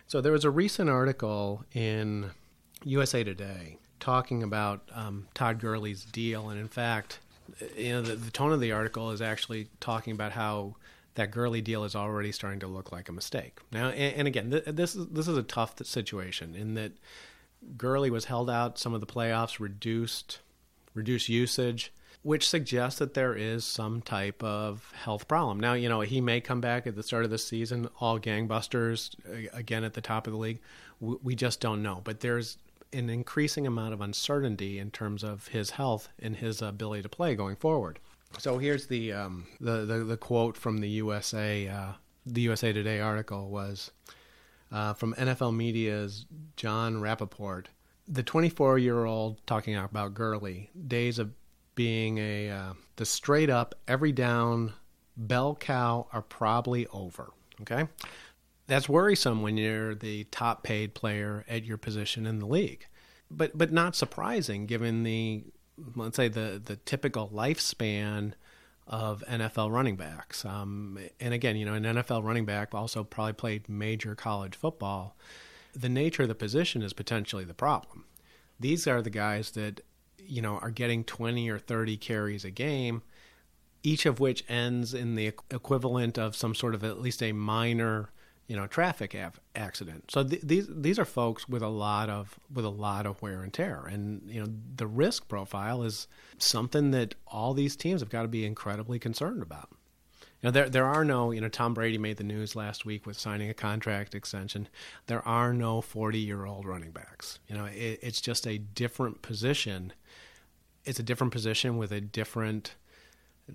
So 0.10 0.22
there 0.22 0.32
was 0.32 0.44
a 0.44 0.50
recent 0.50 0.90
article 0.90 1.64
in 1.72 2.32
USA 2.84 3.24
Today 3.24 3.78
talking 4.00 4.42
about 4.42 4.82
um, 4.92 5.28
Todd 5.36 5.60
Gurley's 5.60 6.04
deal, 6.04 6.50
and 6.50 6.60
in 6.60 6.68
fact, 6.68 7.20
you 7.78 7.92
know, 7.92 8.02
the, 8.02 8.16
the, 8.16 8.32
tone 8.32 8.52
of 8.52 8.60
the 8.60 8.72
article 8.72 9.12
is 9.12 9.22
actually 9.22 9.68
talking 9.80 10.14
about 10.14 10.32
how 10.32 10.78
that 11.14 11.30
Gurley 11.30 11.62
deal 11.62 11.84
is 11.84 11.96
already 11.96 12.32
starting 12.32 12.60
to 12.62 12.68
look 12.68 12.92
like 12.92 13.08
a 13.08 13.12
mistake. 13.12 13.60
Now, 13.72 13.90
and, 13.90 14.16
and 14.16 14.28
again, 14.28 14.50
th- 14.50 14.64
this 14.66 14.96
is 14.96 15.06
this 15.10 15.28
is 15.28 15.38
a 15.38 15.44
tough 15.44 15.76
situation 15.86 16.56
in 16.56 16.74
that 16.74 16.94
Gurley 17.78 18.10
was 18.10 18.26
held 18.26 18.50
out. 18.50 18.80
Some 18.80 18.96
of 18.96 19.02
the 19.02 19.08
playoffs, 19.08 19.60
reduced 19.60 20.40
reduced 20.96 21.30
usage 21.30 21.94
which 22.22 22.48
suggests 22.48 23.00
that 23.00 23.14
there 23.14 23.34
is 23.34 23.64
some 23.64 24.02
type 24.02 24.44
of 24.44 24.92
health 25.04 25.28
problem. 25.28 25.60
Now, 25.60 25.74
you 25.74 25.88
know, 25.88 26.02
he 26.02 26.20
may 26.20 26.42
come 26.42 26.60
back 26.60 26.86
at 26.86 26.96
the 26.96 27.04
start 27.04 27.24
of 27.24 27.32
the 27.32 27.38
season, 27.38 27.90
all 28.00 28.20
gangbusters, 28.20 29.16
again 29.54 29.84
at 29.84 29.94
the 29.94 30.02
top 30.02 30.28
of 30.28 30.34
the 30.34 30.40
league. 30.40 30.60
We 31.00 31.36
just 31.36 31.62
don't 31.62 31.82
know. 31.82 32.02
But 32.04 32.20
there's 32.20 32.58
an 32.92 33.10
increasing 33.10 33.66
amount 33.68 33.94
of 33.94 34.02
uncertainty 34.02 34.80
in 34.80 34.92
terms 34.92 35.24
of 35.24 35.48
his 35.48 35.72
health 35.72 36.10
and 36.20 36.36
his 36.36 36.62
ability 36.62 37.04
to 37.04 37.10
play 37.10 37.36
going 37.36 37.56
forward. 37.56 38.00
So 38.38 38.58
here's 38.58 38.88
the 38.88 39.14
um, 39.14 39.48
the, 39.60 39.86
the, 39.86 40.00
the 40.04 40.18
quote 40.18 40.58
from 40.58 40.80
the 40.80 40.90
USA 40.90 41.68
uh, 41.68 41.92
the 42.26 42.42
USA 42.42 42.74
Today 42.74 43.00
article 43.00 43.50
was 43.50 43.92
uh, 44.72 44.94
from 44.94 45.14
NFL 45.16 45.56
Media's 45.56 46.26
John 46.56 47.02
Rapoport. 47.02 47.70
The 48.08 48.24
24 48.24 48.78
year 48.78 49.06
old 49.06 49.46
talking 49.48 49.76
about 49.76 50.14
Gurley 50.14 50.70
days 50.88 51.20
of 51.20 51.32
being 51.80 52.18
a 52.18 52.50
uh, 52.50 52.74
the 52.98 53.06
straight 53.06 53.50
up 53.50 53.74
every 53.88 54.12
down 54.12 54.74
bell 55.16 55.56
cow 55.56 56.06
are 56.12 56.22
probably 56.22 56.86
over. 56.88 57.32
Okay. 57.62 57.88
That's 58.68 58.90
worrisome 58.90 59.42
when 59.42 59.56
you're 59.56 59.96
the 59.96 60.26
top 60.26 60.62
paid 60.62 60.94
player 60.94 61.46
at 61.48 61.64
your 61.64 61.78
position 61.78 62.26
in 62.26 62.40
the 62.40 62.46
league. 62.46 62.86
But 63.32 63.58
but 63.58 63.72
not 63.72 63.96
surprising 63.96 64.66
given 64.66 65.04
the 65.04 65.46
let's 65.96 66.18
say 66.18 66.28
the 66.28 66.62
the 66.62 66.76
typical 66.76 67.30
lifespan 67.30 68.34
of 68.86 69.24
NFL 69.30 69.72
running 69.72 69.96
backs. 69.96 70.44
Um, 70.44 71.00
and 71.22 71.34
again, 71.34 71.56
you 71.56 71.64
know, 71.64 71.76
an 71.76 71.84
NFL 71.84 72.26
running 72.26 72.44
back 72.44 72.76
also 72.76 73.06
probably 73.06 73.32
played 73.32 73.70
major 73.70 74.16
college 74.16 74.58
football. 74.58 75.16
The 75.74 75.88
nature 75.88 76.24
of 76.24 76.28
the 76.28 76.36
position 76.36 76.82
is 76.82 76.92
potentially 76.92 77.46
the 77.46 77.54
problem. 77.54 78.04
These 78.60 78.86
are 78.86 79.02
the 79.02 79.10
guys 79.10 79.52
that, 79.52 79.80
you 80.30 80.42
know, 80.42 80.58
are 80.60 80.72
getting 80.72 81.04
20 81.04 81.50
or 81.50 81.60
30 81.60 81.98
carries 81.98 82.46
a 82.46 82.52
game, 82.52 83.02
each 83.84 84.06
of 84.06 84.20
which 84.20 84.44
ends 84.48 84.94
in 84.94 85.16
the 85.16 85.28
equivalent 85.28 86.18
of 86.18 86.36
some 86.36 86.54
sort 86.54 86.76
of 86.76 86.84
at 86.84 87.02
least 87.02 87.24
a 87.24 87.32
minor 87.32 88.10
you 88.50 88.56
know 88.56 88.66
traffic 88.68 89.16
av- 89.16 89.40
accident. 89.56 90.10
So 90.12 90.24
th- 90.24 90.42
these 90.42 90.68
these 90.68 90.98
are 91.00 91.06
folks 91.06 91.48
with 91.48 91.62
a 91.62 91.70
lot 91.70 92.10
of 92.10 92.40
with 92.52 92.66
a 92.66 92.70
lot 92.70 93.06
of 93.06 93.22
wear 93.22 93.44
and 93.44 93.54
tear, 93.54 93.86
and 93.86 94.24
you 94.28 94.42
know 94.42 94.52
the 94.76 94.88
risk 94.88 95.30
profile 95.30 95.84
is 95.84 96.08
something 96.40 96.90
that 96.92 97.14
all 97.28 97.54
these 97.54 97.76
teams 97.76 98.02
have 98.02 98.10
got 98.10 98.24
to 98.24 98.28
be 98.28 98.46
incredibly 98.46 98.98
concerned 98.98 99.44
about. 99.44 99.70
You 100.42 100.48
know, 100.48 100.52
there 100.52 100.68
there 100.68 100.88
are 100.88 101.06
no 101.06 101.30
you 101.30 101.40
know 101.40 101.48
Tom 101.48 101.76
Brady 101.76 102.00
made 102.00 102.18
the 102.18 102.24
news 102.24 102.56
last 102.56 102.86
week 102.86 103.06
with 103.06 103.20
signing 103.20 103.52
a 103.52 103.54
contract 103.54 104.16
extension. 104.16 104.68
There 105.06 105.26
are 105.28 105.54
no 105.54 105.80
forty 105.80 106.20
year 106.20 106.46
old 106.46 106.66
running 106.66 106.92
backs. 106.92 107.38
You 107.48 107.56
know, 107.56 107.66
it, 107.66 108.00
it's 108.02 108.20
just 108.20 108.48
a 108.48 108.58
different 108.58 109.22
position. 109.22 109.94
It's 110.86 111.00
a 111.00 111.04
different 111.04 111.34
position 111.34 111.78
with 111.78 111.92
a 111.92 112.02
different 112.02 112.76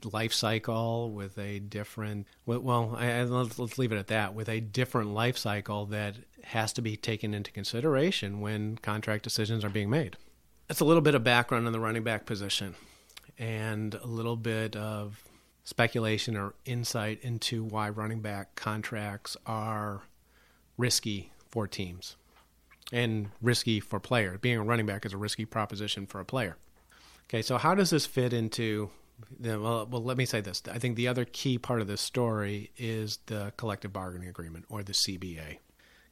life 0.03 0.33
cycle 0.33 1.13
with 1.13 1.39
a 1.39 1.61
different 1.61 2.27
well 2.47 2.97
I, 2.99 3.23
let's, 3.23 3.59
let's 3.59 3.79
leave 3.79 3.93
it 3.93 3.99
at 3.99 4.09
that. 4.09 4.35
With 4.35 4.49
a 4.49 4.61
different 4.61 5.15
life 5.15 5.39
cycle 5.39 5.87
that 5.87 6.17
has 6.45 6.73
to 6.75 6.83
be 6.83 6.97
taken 6.97 7.35
into 7.35 7.53
consideration 7.53 8.41
when 8.41 8.77
contract 8.77 9.25
decisions 9.25 9.65
are 9.65 9.71
being 9.71 9.91
made. 9.91 10.17
That's 10.69 10.81
a 10.81 10.85
little 10.85 11.03
bit 11.03 11.15
of 11.15 11.23
background 11.23 11.67
on 11.67 11.73
the 11.73 11.81
running 11.81 12.03
back 12.03 12.27
position 12.27 12.75
and 13.39 13.95
a 13.95 14.07
little 14.07 14.37
bit 14.37 14.77
of 14.77 15.23
speculation 15.65 16.37
or 16.37 16.55
insight 16.65 17.21
into 17.23 17.65
why 17.65 17.89
running 17.89 18.21
back 18.21 18.55
contracts 18.55 19.37
are 19.47 20.03
risky 20.77 21.33
for 21.51 21.67
teams 21.67 22.17
and 22.93 23.31
risky 23.41 23.81
for 23.81 23.99
players 23.99 24.39
being 24.41 24.59
a 24.59 24.63
running 24.63 24.87
back 24.87 25.07
is 25.07 25.13
a 25.13 25.17
risky 25.17 25.45
proposition 25.45 26.07
for 26.07 26.21
a 26.21 26.25
player 26.25 26.57
okay 27.29 27.43
so 27.43 27.59
how 27.59 27.75
does 27.75 27.91
this 27.91 28.07
fit 28.07 28.33
into 28.33 28.91
well, 29.41 29.87
well, 29.87 30.03
let 30.03 30.17
me 30.17 30.25
say 30.25 30.41
this. 30.41 30.63
I 30.71 30.79
think 30.79 30.97
the 30.97 31.09
other 31.09 31.25
key 31.25 31.59
part 31.59 31.81
of 31.81 31.87
this 31.87 32.01
story 32.01 32.71
is 32.77 33.19
the 33.27 33.53
collective 33.57 33.93
bargaining 33.93 34.29
agreement 34.29 34.65
or 34.69 34.83
the 34.83 34.93
CBA. 34.93 35.59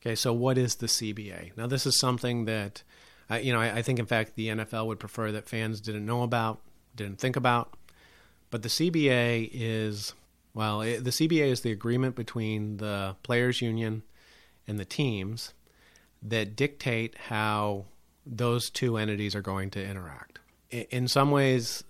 Okay, 0.00 0.14
so 0.14 0.32
what 0.32 0.58
is 0.58 0.76
the 0.76 0.86
CBA? 0.86 1.56
Now, 1.56 1.66
this 1.66 1.86
is 1.86 1.98
something 1.98 2.44
that, 2.46 2.82
uh, 3.30 3.36
you 3.36 3.52
know, 3.52 3.60
I, 3.60 3.76
I 3.76 3.82
think 3.82 3.98
in 3.98 4.06
fact 4.06 4.34
the 4.34 4.48
NFL 4.48 4.86
would 4.86 4.98
prefer 4.98 5.30
that 5.32 5.48
fans 5.48 5.80
didn't 5.80 6.06
know 6.06 6.22
about, 6.22 6.60
didn't 6.96 7.20
think 7.20 7.36
about. 7.36 7.74
But 8.50 8.62
the 8.62 8.68
CBA 8.68 9.50
is, 9.52 10.14
well, 10.54 10.82
it, 10.82 11.04
the 11.04 11.10
CBA 11.10 11.46
is 11.46 11.60
the 11.60 11.72
agreement 11.72 12.16
between 12.16 12.78
the 12.78 13.16
players' 13.22 13.62
union 13.62 14.02
and 14.66 14.78
the 14.78 14.84
teams 14.84 15.54
that 16.20 16.56
dictate 16.56 17.16
how 17.28 17.86
those 18.26 18.70
two 18.70 18.96
entities 18.96 19.34
are 19.34 19.42
going 19.42 19.70
to 19.70 19.84
interact. 19.84 20.31
In 20.72 21.06
some 21.06 21.30
ways, 21.30 21.84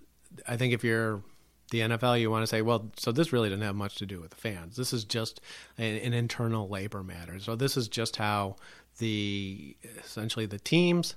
I 0.46 0.56
think 0.56 0.74
if 0.74 0.82
you're 0.82 1.22
the 1.70 1.80
NFL, 1.80 2.20
you 2.20 2.30
want 2.30 2.42
to 2.42 2.46
say, 2.46 2.62
well, 2.62 2.90
so 2.96 3.12
this 3.12 3.32
really 3.32 3.48
doesn't 3.48 3.64
have 3.64 3.74
much 3.74 3.96
to 3.96 4.06
do 4.06 4.20
with 4.20 4.30
the 4.30 4.36
fans. 4.36 4.76
This 4.76 4.92
is 4.92 5.04
just 5.04 5.40
an, 5.78 5.96
an 5.96 6.12
internal 6.12 6.68
labor 6.68 7.02
matter. 7.02 7.40
So 7.40 7.56
this 7.56 7.76
is 7.76 7.88
just 7.88 8.16
how 8.16 8.56
the 8.98 9.76
essentially 9.98 10.46
the 10.46 10.58
teams, 10.58 11.16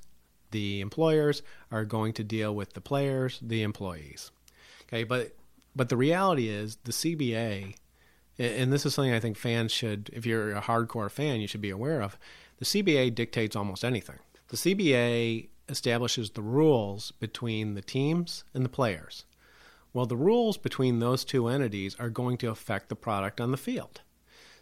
the 0.52 0.80
employers 0.80 1.44
are 1.72 1.86
going 1.86 2.14
to 2.14 2.24
deal 2.24 2.56
with 2.56 2.74
the 2.74 2.82
players, 2.82 3.40
the 3.42 3.64
employees. 3.64 4.32
Okay, 4.88 5.04
but 5.04 5.36
but 5.76 5.90
the 5.90 5.98
reality 5.98 6.48
is 6.48 6.78
the 6.86 6.94
CBA, 6.94 7.76
and 8.40 8.72
this 8.72 8.86
is 8.86 8.94
something 8.94 9.14
I 9.14 9.20
think 9.20 9.38
fans 9.38 9.72
should, 9.72 10.10
if 10.14 10.26
you're 10.26 10.56
a 10.56 10.62
hardcore 10.62 11.12
fan, 11.12 11.42
you 11.42 11.48
should 11.48 11.62
be 11.62 11.70
aware 11.70 12.02
of. 12.02 12.18
The 12.60 12.66
CBA 12.66 13.14
dictates 13.14 13.56
almost 13.56 13.84
anything. 13.84 14.20
The 14.48 14.58
CBA 14.58 15.50
establishes 15.68 16.32
the 16.32 16.42
rules 16.42 17.12
between 17.12 17.74
the 17.74 17.82
teams 17.82 18.44
and 18.54 18.64
the 18.64 18.70
players. 18.70 19.26
Well, 19.94 20.06
the 20.06 20.18
rules 20.18 20.58
between 20.58 21.00
those 21.00 21.24
two 21.24 21.48
entities 21.48 21.96
are 22.00 22.10
going 22.10 22.38
to 22.40 22.50
affect 22.50 22.90
the 22.90 22.96
product 22.96 23.40
on 23.40 23.52
the 23.52 23.58
field. 23.58 24.02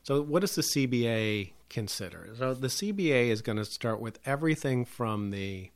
So, 0.03 0.21
what 0.21 0.41
does 0.41 0.55
the 0.55 0.61
CBA 0.61 1.53
consider? 1.69 2.29
So, 2.37 2.53
the 2.53 2.67
CBA 2.67 3.29
is 3.29 3.41
going 3.41 3.57
to 3.57 3.65
start 3.65 3.99
with 3.99 4.19
everything 4.25 4.85
from 4.85 5.31
the 5.31 5.71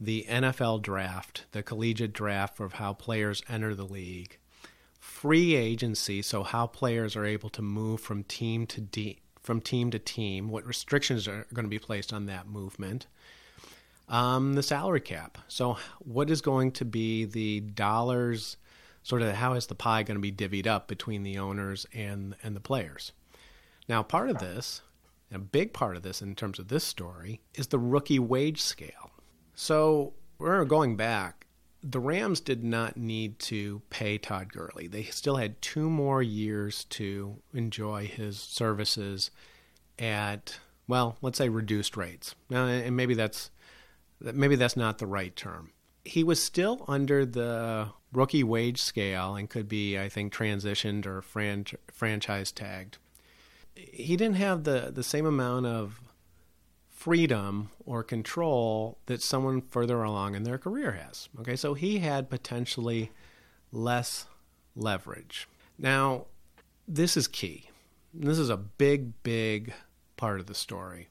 the 0.00 0.24
NFL 0.28 0.80
draft, 0.80 1.44
the 1.52 1.62
collegiate 1.62 2.14
draft 2.14 2.58
of 2.58 2.74
how 2.74 2.94
players 2.94 3.42
enter 3.50 3.74
the 3.74 3.84
league, 3.84 4.38
free 4.98 5.54
agency, 5.54 6.22
so 6.22 6.42
how 6.42 6.66
players 6.66 7.14
are 7.16 7.26
able 7.26 7.50
to 7.50 7.60
move 7.60 8.00
from 8.00 8.24
team 8.24 8.66
to 8.66 8.80
de- 8.80 9.20
from 9.42 9.60
team 9.60 9.90
to 9.90 9.98
team, 9.98 10.48
what 10.48 10.66
restrictions 10.66 11.28
are 11.28 11.46
going 11.52 11.64
to 11.64 11.70
be 11.70 11.78
placed 11.78 12.12
on 12.12 12.26
that 12.26 12.46
movement, 12.46 13.06
um, 14.10 14.54
the 14.54 14.62
salary 14.62 15.00
cap. 15.00 15.38
So, 15.48 15.78
what 16.00 16.30
is 16.30 16.42
going 16.42 16.72
to 16.72 16.84
be 16.84 17.24
the 17.24 17.60
dollars? 17.60 18.56
Sort 19.02 19.22
of 19.22 19.34
how 19.34 19.54
is 19.54 19.66
the 19.66 19.74
pie 19.74 20.02
going 20.02 20.16
to 20.16 20.20
be 20.20 20.32
divvied 20.32 20.66
up 20.66 20.86
between 20.86 21.22
the 21.22 21.38
owners 21.38 21.86
and 21.94 22.34
and 22.42 22.54
the 22.54 22.60
players? 22.60 23.12
Now, 23.88 24.02
part 24.02 24.28
of 24.28 24.38
this, 24.38 24.82
a 25.32 25.38
big 25.38 25.72
part 25.72 25.96
of 25.96 26.02
this 26.02 26.20
in 26.20 26.34
terms 26.34 26.58
of 26.58 26.68
this 26.68 26.84
story, 26.84 27.40
is 27.54 27.68
the 27.68 27.78
rookie 27.78 28.18
wage 28.18 28.60
scale. 28.60 29.10
So, 29.54 30.12
we're 30.38 30.64
going 30.64 30.96
back. 30.96 31.46
The 31.82 32.00
Rams 32.00 32.40
did 32.40 32.62
not 32.62 32.98
need 32.98 33.38
to 33.38 33.80
pay 33.88 34.18
Todd 34.18 34.52
Gurley. 34.52 34.86
They 34.86 35.04
still 35.04 35.36
had 35.36 35.62
two 35.62 35.88
more 35.88 36.22
years 36.22 36.84
to 36.84 37.36
enjoy 37.54 38.06
his 38.06 38.38
services 38.38 39.30
at, 39.98 40.58
well, 40.86 41.16
let's 41.22 41.38
say 41.38 41.48
reduced 41.48 41.96
rates. 41.96 42.34
Now, 42.50 42.66
and 42.66 42.94
maybe 42.94 43.14
that's 43.14 43.50
maybe 44.20 44.56
that's 44.56 44.76
not 44.76 44.98
the 44.98 45.06
right 45.06 45.34
term. 45.34 45.70
He 46.04 46.24
was 46.24 46.42
still 46.42 46.84
under 46.88 47.26
the 47.26 47.88
rookie 48.12 48.42
wage 48.42 48.80
scale 48.80 49.34
and 49.34 49.48
could 49.48 49.68
be, 49.68 49.98
I 49.98 50.08
think, 50.08 50.32
transitioned 50.32 51.06
or 51.06 51.22
fran- 51.22 51.66
franchise 51.92 52.52
tagged. 52.52 52.98
He 53.74 54.16
didn't 54.16 54.36
have 54.36 54.64
the, 54.64 54.90
the 54.92 55.02
same 55.02 55.26
amount 55.26 55.66
of 55.66 56.00
freedom 56.88 57.70
or 57.86 58.02
control 58.02 58.98
that 59.06 59.22
someone 59.22 59.62
further 59.62 60.02
along 60.02 60.34
in 60.34 60.42
their 60.42 60.58
career 60.58 60.92
has. 60.92 61.28
Okay, 61.40 61.56
so 61.56 61.74
he 61.74 61.98
had 61.98 62.28
potentially 62.28 63.10
less 63.72 64.26
leverage. 64.74 65.48
Now, 65.78 66.26
this 66.86 67.16
is 67.16 67.28
key. 67.28 67.70
This 68.12 68.38
is 68.38 68.50
a 68.50 68.56
big, 68.56 69.22
big 69.22 69.72
part 70.16 70.40
of 70.40 70.46
the 70.46 70.54
story. 70.54 71.08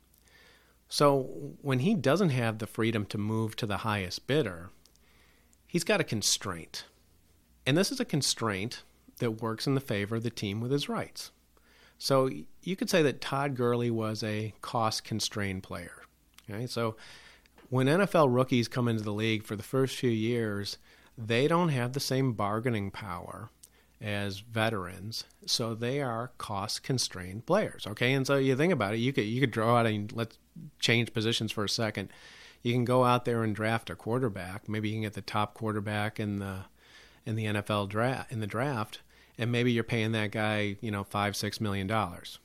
So 0.89 1.55
when 1.61 1.79
he 1.79 1.93
doesn't 1.93 2.31
have 2.31 2.57
the 2.57 2.67
freedom 2.67 3.05
to 3.05 3.17
move 3.17 3.55
to 3.57 3.67
the 3.67 3.77
highest 3.77 4.25
bidder, 4.25 4.71
he's 5.67 5.83
got 5.83 6.01
a 6.01 6.03
constraint. 6.03 6.85
And 7.65 7.77
this 7.77 7.91
is 7.91 7.99
a 7.99 8.05
constraint 8.05 8.81
that 9.19 9.41
works 9.41 9.67
in 9.67 9.75
the 9.75 9.81
favor 9.81 10.15
of 10.15 10.23
the 10.23 10.31
team 10.31 10.59
with 10.59 10.71
his 10.71 10.89
rights. 10.89 11.31
So 11.99 12.29
you 12.63 12.75
could 12.75 12.89
say 12.89 13.03
that 13.03 13.21
Todd 13.21 13.55
Gurley 13.55 13.91
was 13.91 14.23
a 14.23 14.53
cost 14.61 15.03
constrained 15.03 15.61
player. 15.61 16.01
Okay? 16.49 16.65
So 16.65 16.95
when 17.69 17.87
NFL 17.87 18.33
rookies 18.33 18.67
come 18.67 18.87
into 18.87 19.03
the 19.03 19.13
league 19.13 19.43
for 19.43 19.55
the 19.55 19.63
first 19.63 19.95
few 19.95 20.09
years, 20.09 20.77
they 21.17 21.47
don't 21.47 21.69
have 21.69 21.93
the 21.93 21.99
same 21.99 22.33
bargaining 22.33 22.89
power 22.89 23.51
as 24.01 24.39
veterans, 24.39 25.25
so 25.45 25.75
they 25.75 26.01
are 26.01 26.31
cost 26.37 26.83
constrained 26.83 27.45
players. 27.45 27.85
Okay, 27.85 28.13
and 28.13 28.25
so 28.25 28.37
you 28.37 28.55
think 28.55 28.71
about 28.71 28.93
it, 28.93 28.97
you 28.97 29.11
could 29.11 29.25
you 29.25 29.41
could 29.41 29.51
draw 29.51 29.77
out 29.77 29.85
and 29.85 30.11
let's 30.13 30.37
change 30.79 31.13
positions 31.13 31.51
for 31.51 31.63
a 31.63 31.69
second. 31.69 32.09
You 32.61 32.73
can 32.73 32.85
go 32.85 33.03
out 33.03 33.25
there 33.25 33.43
and 33.43 33.55
draft 33.55 33.89
a 33.89 33.95
quarterback. 33.95 34.67
Maybe 34.67 34.89
you 34.89 34.95
can 34.95 35.03
get 35.03 35.13
the 35.13 35.21
top 35.21 35.53
quarterback 35.53 36.19
in 36.19 36.39
the 36.39 36.65
in 37.25 37.35
the 37.35 37.45
NFL 37.45 37.89
draft 37.89 38.31
in 38.31 38.39
the 38.39 38.47
draft, 38.47 38.99
and 39.37 39.51
maybe 39.51 39.71
you're 39.71 39.83
paying 39.83 40.13
that 40.13 40.31
guy 40.31 40.77
you 40.79 40.91
know 40.91 41.03
five 41.03 41.35
six 41.35 41.59
million 41.59 41.87
dollars. 41.87 42.39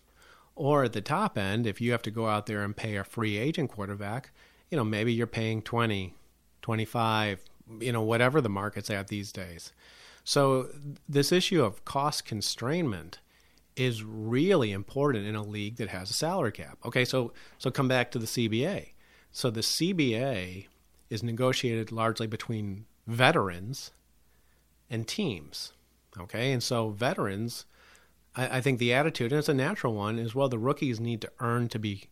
Or 0.56 0.84
at 0.84 0.92
the 0.92 1.00
top 1.00 1.37
end, 1.37 1.66
if 1.66 1.80
you 1.80 1.90
have 1.92 2.02
to 2.02 2.12
go 2.12 2.28
out 2.28 2.46
there 2.46 2.62
and 2.62 2.76
pay 2.76 2.96
a 2.96 3.02
free 3.04 3.37
agent 3.37 3.70
quarterback, 3.70 4.30
you 4.70 4.76
know 4.76 4.84
maybe 4.84 5.12
you're 5.12 5.26
paying 5.26 5.62
20, 5.62 6.14
25, 6.62 7.44
you 7.80 7.92
know 7.92 8.02
whatever 8.02 8.40
the 8.40 8.49
market's 8.49 8.90
at 8.90 9.06
these 9.06 9.30
days. 9.30 9.73
So 10.25 10.69
this 11.09 11.31
issue 11.31 11.62
of 11.62 11.85
cost 11.85 12.26
constrainment 12.26 13.19
is 13.76 14.02
really 14.02 14.73
important 14.73 15.26
in 15.26 15.35
a 15.35 15.43
league 15.43 15.76
that 15.76 15.88
has 15.88 16.11
a 16.11 16.14
salary 16.14 16.52
cap. 16.52 16.78
Okay, 16.85 17.04
so 17.04 17.33
so 17.59 17.71
come 17.71 17.88
back 17.88 18.11
to 18.12 18.19
the 18.19 18.26
CBA. 18.26 18.93
So 19.31 19.50
the 19.50 19.61
CBA 19.61 20.66
is 21.11 21.23
negotiated 21.23 21.93
largely 21.93 22.26
between 22.26 22.87
veterans 23.07 23.93
and 24.88 25.07
teams. 25.07 25.73
Okay, 26.19 26.52
and 26.52 26.62
so 26.62 26.90
veterans 26.90 27.66
I, 28.37 28.59
I 28.59 28.61
think 28.61 28.78
the 28.78 28.93
attitude, 28.93 29.33
and 29.33 29.38
it's 29.38 29.49
a 29.49 29.54
natural 29.54 29.95
one, 29.95 30.19
is 30.19 30.35
well, 30.35 30.49
the 30.49 30.59
rookies 30.59 31.00
need 31.00 31.21
to 31.23 31.31
earn 31.40 31.69
to 31.69 31.78
be, 31.78 32.04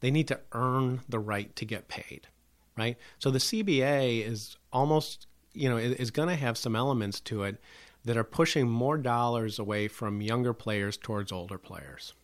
they 0.00 0.10
need 0.10 0.28
to 0.28 0.40
earn 0.52 1.00
the 1.08 1.18
right 1.18 1.54
to 1.56 1.64
get 1.64 1.88
paid, 1.88 2.28
right? 2.76 2.96
So 3.18 3.30
the 3.30 3.38
CBA 3.38 4.26
is 4.26 4.56
almost, 4.72 5.26
you 5.58 5.68
know, 5.68 5.76
is 5.76 6.10
going 6.10 6.28
to 6.28 6.36
have 6.36 6.56
some 6.56 6.76
elements 6.76 7.20
to 7.20 7.42
it 7.42 7.60
that 8.04 8.16
are 8.16 8.24
pushing 8.24 8.68
more 8.68 8.96
dollars 8.96 9.58
away 9.58 9.88
from 9.88 10.22
younger 10.22 10.52
players 10.52 10.96
towards 10.96 11.32
older 11.32 11.58
players. 11.58 12.14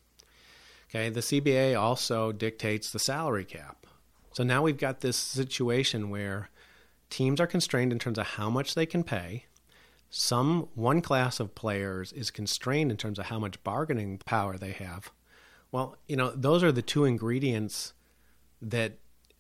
Okay, 0.89 1.09
the 1.09 1.21
CBA 1.21 1.79
also 1.79 2.33
dictates 2.33 2.91
the 2.91 2.99
salary 2.99 3.45
cap. 3.45 3.87
So 4.33 4.45
now 4.45 4.63
we've 4.63 4.79
got 4.79 5.01
this 5.01 5.17
situation 5.17 6.11
where 6.11 6.51
teams 7.11 7.41
are 7.41 7.47
constrained 7.47 7.93
in 7.93 7.99
terms 7.99 8.19
of 8.19 8.27
how 8.27 8.51
much 8.51 8.75
they 8.75 8.87
can 8.87 9.05
pay 9.05 9.45
some 10.17 10.69
one 10.77 11.01
class 11.01 11.41
of 11.41 11.57
players 11.57 12.13
is 12.13 12.31
constrained 12.31 12.93
in 12.93 12.97
terms 12.97 13.19
of 13.19 13.27
how 13.27 13.41
much 13.41 13.63
bargaining 13.65 14.19
power 14.19 14.57
they 14.57 14.71
have. 14.71 15.11
Well, 15.73 15.97
you 16.07 16.15
know, 16.15 16.31
those 16.31 16.63
are 16.63 16.71
the 16.71 16.83
two 16.83 17.05
ingredients 17.05 17.95
that 18.63 18.93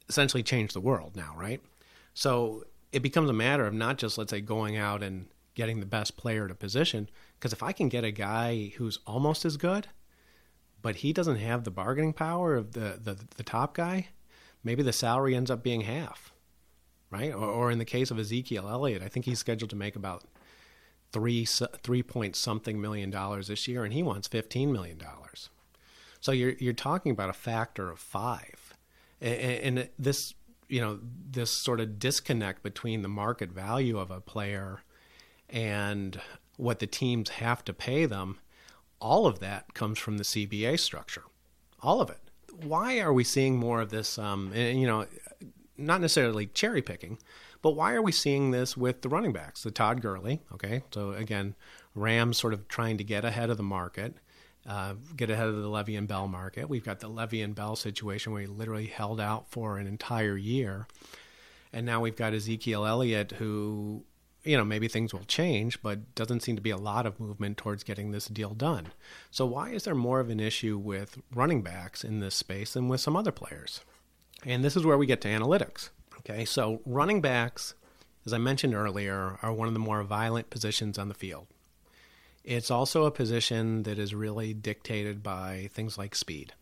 essentially 0.08 0.42
change 0.42 0.72
the 0.72 0.80
world 0.80 1.14
now, 1.14 1.32
right? 1.36 1.60
So 2.12 2.64
it 2.94 3.02
becomes 3.02 3.28
a 3.28 3.34
matter 3.34 3.66
of 3.66 3.74
not 3.74 3.98
just, 3.98 4.16
let's 4.16 4.30
say, 4.30 4.40
going 4.40 4.76
out 4.76 5.02
and 5.02 5.26
getting 5.54 5.80
the 5.80 5.86
best 5.86 6.16
player 6.16 6.48
to 6.48 6.54
position, 6.54 7.08
because 7.38 7.52
if 7.52 7.62
I 7.62 7.72
can 7.72 7.88
get 7.88 8.04
a 8.04 8.10
guy 8.10 8.72
who's 8.76 8.98
almost 9.06 9.44
as 9.44 9.56
good, 9.56 9.88
but 10.82 10.96
he 10.96 11.12
doesn't 11.12 11.36
have 11.36 11.64
the 11.64 11.70
bargaining 11.70 12.12
power 12.12 12.56
of 12.56 12.72
the, 12.72 12.98
the, 13.02 13.16
the 13.36 13.42
top 13.42 13.74
guy, 13.74 14.08
maybe 14.62 14.82
the 14.82 14.92
salary 14.92 15.34
ends 15.34 15.50
up 15.50 15.62
being 15.62 15.82
half, 15.82 16.32
right? 17.10 17.32
Or, 17.32 17.46
or 17.46 17.70
in 17.70 17.78
the 17.78 17.84
case 17.84 18.10
of 18.10 18.18
Ezekiel 18.18 18.68
Elliott, 18.68 19.02
I 19.02 19.08
think 19.08 19.26
he's 19.26 19.38
scheduled 19.38 19.70
to 19.70 19.76
make 19.76 19.96
about 19.96 20.24
three 21.12 21.44
three 21.44 22.02
point 22.02 22.34
something 22.34 22.80
million 22.80 23.10
dollars 23.10 23.46
this 23.46 23.68
year, 23.68 23.84
and 23.84 23.92
he 23.92 24.02
wants 24.02 24.26
fifteen 24.26 24.72
million 24.72 24.98
dollars. 24.98 25.48
So 26.20 26.32
you're 26.32 26.54
you're 26.58 26.72
talking 26.72 27.12
about 27.12 27.30
a 27.30 27.34
factor 27.34 27.90
of 27.90 27.98
five, 27.98 28.74
and, 29.20 29.78
and 29.78 29.88
this 29.98 30.34
you 30.68 30.80
know 30.80 30.98
this 31.30 31.50
sort 31.50 31.80
of 31.80 31.98
disconnect 31.98 32.62
between 32.62 33.02
the 33.02 33.08
market 33.08 33.50
value 33.50 33.98
of 33.98 34.10
a 34.10 34.20
player 34.20 34.80
and 35.48 36.20
what 36.56 36.78
the 36.78 36.86
teams 36.86 37.30
have 37.30 37.64
to 37.64 37.72
pay 37.72 38.06
them. 38.06 38.38
All 39.00 39.26
of 39.26 39.40
that 39.40 39.74
comes 39.74 39.98
from 39.98 40.18
the 40.18 40.24
CBA 40.24 40.78
structure, 40.78 41.24
all 41.82 42.00
of 42.00 42.10
it. 42.10 42.20
Why 42.62 43.00
are 43.00 43.12
we 43.12 43.24
seeing 43.24 43.58
more 43.58 43.80
of 43.80 43.90
this? 43.90 44.18
Um, 44.18 44.52
you 44.54 44.86
know, 44.86 45.06
not 45.76 46.00
necessarily 46.00 46.46
cherry 46.46 46.82
picking, 46.82 47.18
but 47.62 47.72
why 47.72 47.94
are 47.94 48.02
we 48.02 48.12
seeing 48.12 48.50
this 48.50 48.76
with 48.76 49.02
the 49.02 49.08
running 49.08 49.32
backs? 49.32 49.62
The 49.62 49.70
Todd 49.70 50.00
Gurley, 50.00 50.42
okay. 50.52 50.82
So 50.92 51.12
again, 51.12 51.54
Rams 51.94 52.38
sort 52.38 52.52
of 52.52 52.68
trying 52.68 52.98
to 52.98 53.04
get 53.04 53.24
ahead 53.24 53.50
of 53.50 53.56
the 53.56 53.62
market, 53.62 54.14
uh, 54.66 54.94
get 55.16 55.30
ahead 55.30 55.48
of 55.48 55.56
the 55.56 55.68
Le'Veon 55.68 56.06
Bell 56.06 56.28
market. 56.28 56.68
We've 56.68 56.84
got 56.84 57.00
the 57.00 57.08
Le'Veon 57.08 57.54
Bell 57.54 57.76
situation 57.76 58.32
where 58.32 58.42
he 58.42 58.46
literally 58.46 58.86
held 58.86 59.20
out 59.20 59.50
for 59.50 59.78
an 59.78 59.86
entire 59.86 60.36
year, 60.36 60.86
and 61.72 61.84
now 61.84 62.00
we've 62.00 62.16
got 62.16 62.34
Ezekiel 62.34 62.86
Elliott 62.86 63.32
who. 63.32 64.04
You 64.46 64.58
know, 64.58 64.64
maybe 64.66 64.88
things 64.88 65.14
will 65.14 65.24
change, 65.24 65.80
but 65.80 66.14
doesn't 66.14 66.40
seem 66.40 66.54
to 66.54 66.60
be 66.60 66.68
a 66.68 66.76
lot 66.76 67.06
of 67.06 67.18
movement 67.18 67.56
towards 67.56 67.82
getting 67.82 68.10
this 68.10 68.26
deal 68.26 68.50
done. 68.50 68.92
So, 69.30 69.46
why 69.46 69.70
is 69.70 69.84
there 69.84 69.94
more 69.94 70.20
of 70.20 70.28
an 70.28 70.38
issue 70.38 70.76
with 70.76 71.16
running 71.34 71.62
backs 71.62 72.04
in 72.04 72.20
this 72.20 72.34
space 72.34 72.74
than 72.74 72.88
with 72.88 73.00
some 73.00 73.16
other 73.16 73.32
players? 73.32 73.80
And 74.44 74.62
this 74.62 74.76
is 74.76 74.84
where 74.84 74.98
we 74.98 75.06
get 75.06 75.22
to 75.22 75.28
analytics. 75.28 75.88
Okay, 76.18 76.44
so 76.44 76.80
running 76.84 77.20
backs, 77.20 77.74
as 78.26 78.32
I 78.32 78.38
mentioned 78.38 78.74
earlier, 78.74 79.38
are 79.42 79.52
one 79.52 79.68
of 79.68 79.74
the 79.74 79.80
more 79.80 80.02
violent 80.02 80.50
positions 80.50 80.98
on 80.98 81.08
the 81.08 81.14
field. 81.14 81.46
It's 82.44 82.70
also 82.70 83.04
a 83.04 83.10
position 83.10 83.84
that 83.84 83.98
is 83.98 84.14
really 84.14 84.52
dictated 84.52 85.22
by 85.22 85.70
things 85.72 85.96
like 85.96 86.14
speed. 86.14 86.52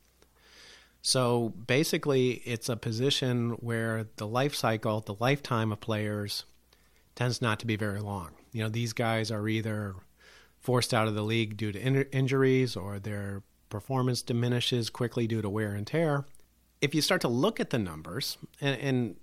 So 1.03 1.53
basically, 1.67 2.43
it's 2.45 2.69
a 2.69 2.77
position 2.77 3.51
where 3.61 4.07
the 4.17 4.27
life 4.27 4.55
cycle, 4.55 5.01
the 5.01 5.17
lifetime 5.19 5.73
of 5.73 5.81
players, 5.81 6.45
tends 7.17 7.43
not 7.43 7.59
to 7.61 7.67
be 7.67 7.75
very 7.75 8.01
long. 8.01 8.31
You 8.53 8.63
know, 8.63 8.69
these 8.69 8.93
guys 8.93 9.33
are 9.33 9.49
either 9.49 9.97
forced 10.61 10.95
out 10.95 11.09
of 11.09 11.17
the 11.17 11.23
league 11.23 11.57
due 11.57 11.73
to 11.73 11.81
in- 11.81 12.07
injuries 12.13 12.77
or 12.77 13.01
their 13.01 13.43
performance 13.69 14.23
diminishes 14.23 14.91
quickly 14.91 15.27
due 15.27 15.43
to 15.43 15.51
wear 15.51 15.75
and 15.75 15.87
tear. 15.87 16.25
If 16.81 16.95
you 16.95 17.03
start 17.03 17.21
to 17.23 17.29
look 17.29 17.59
at 17.59 17.71
the 17.71 17.79
numbers, 17.79 18.39
and, 18.61 18.81
and 18.81 19.17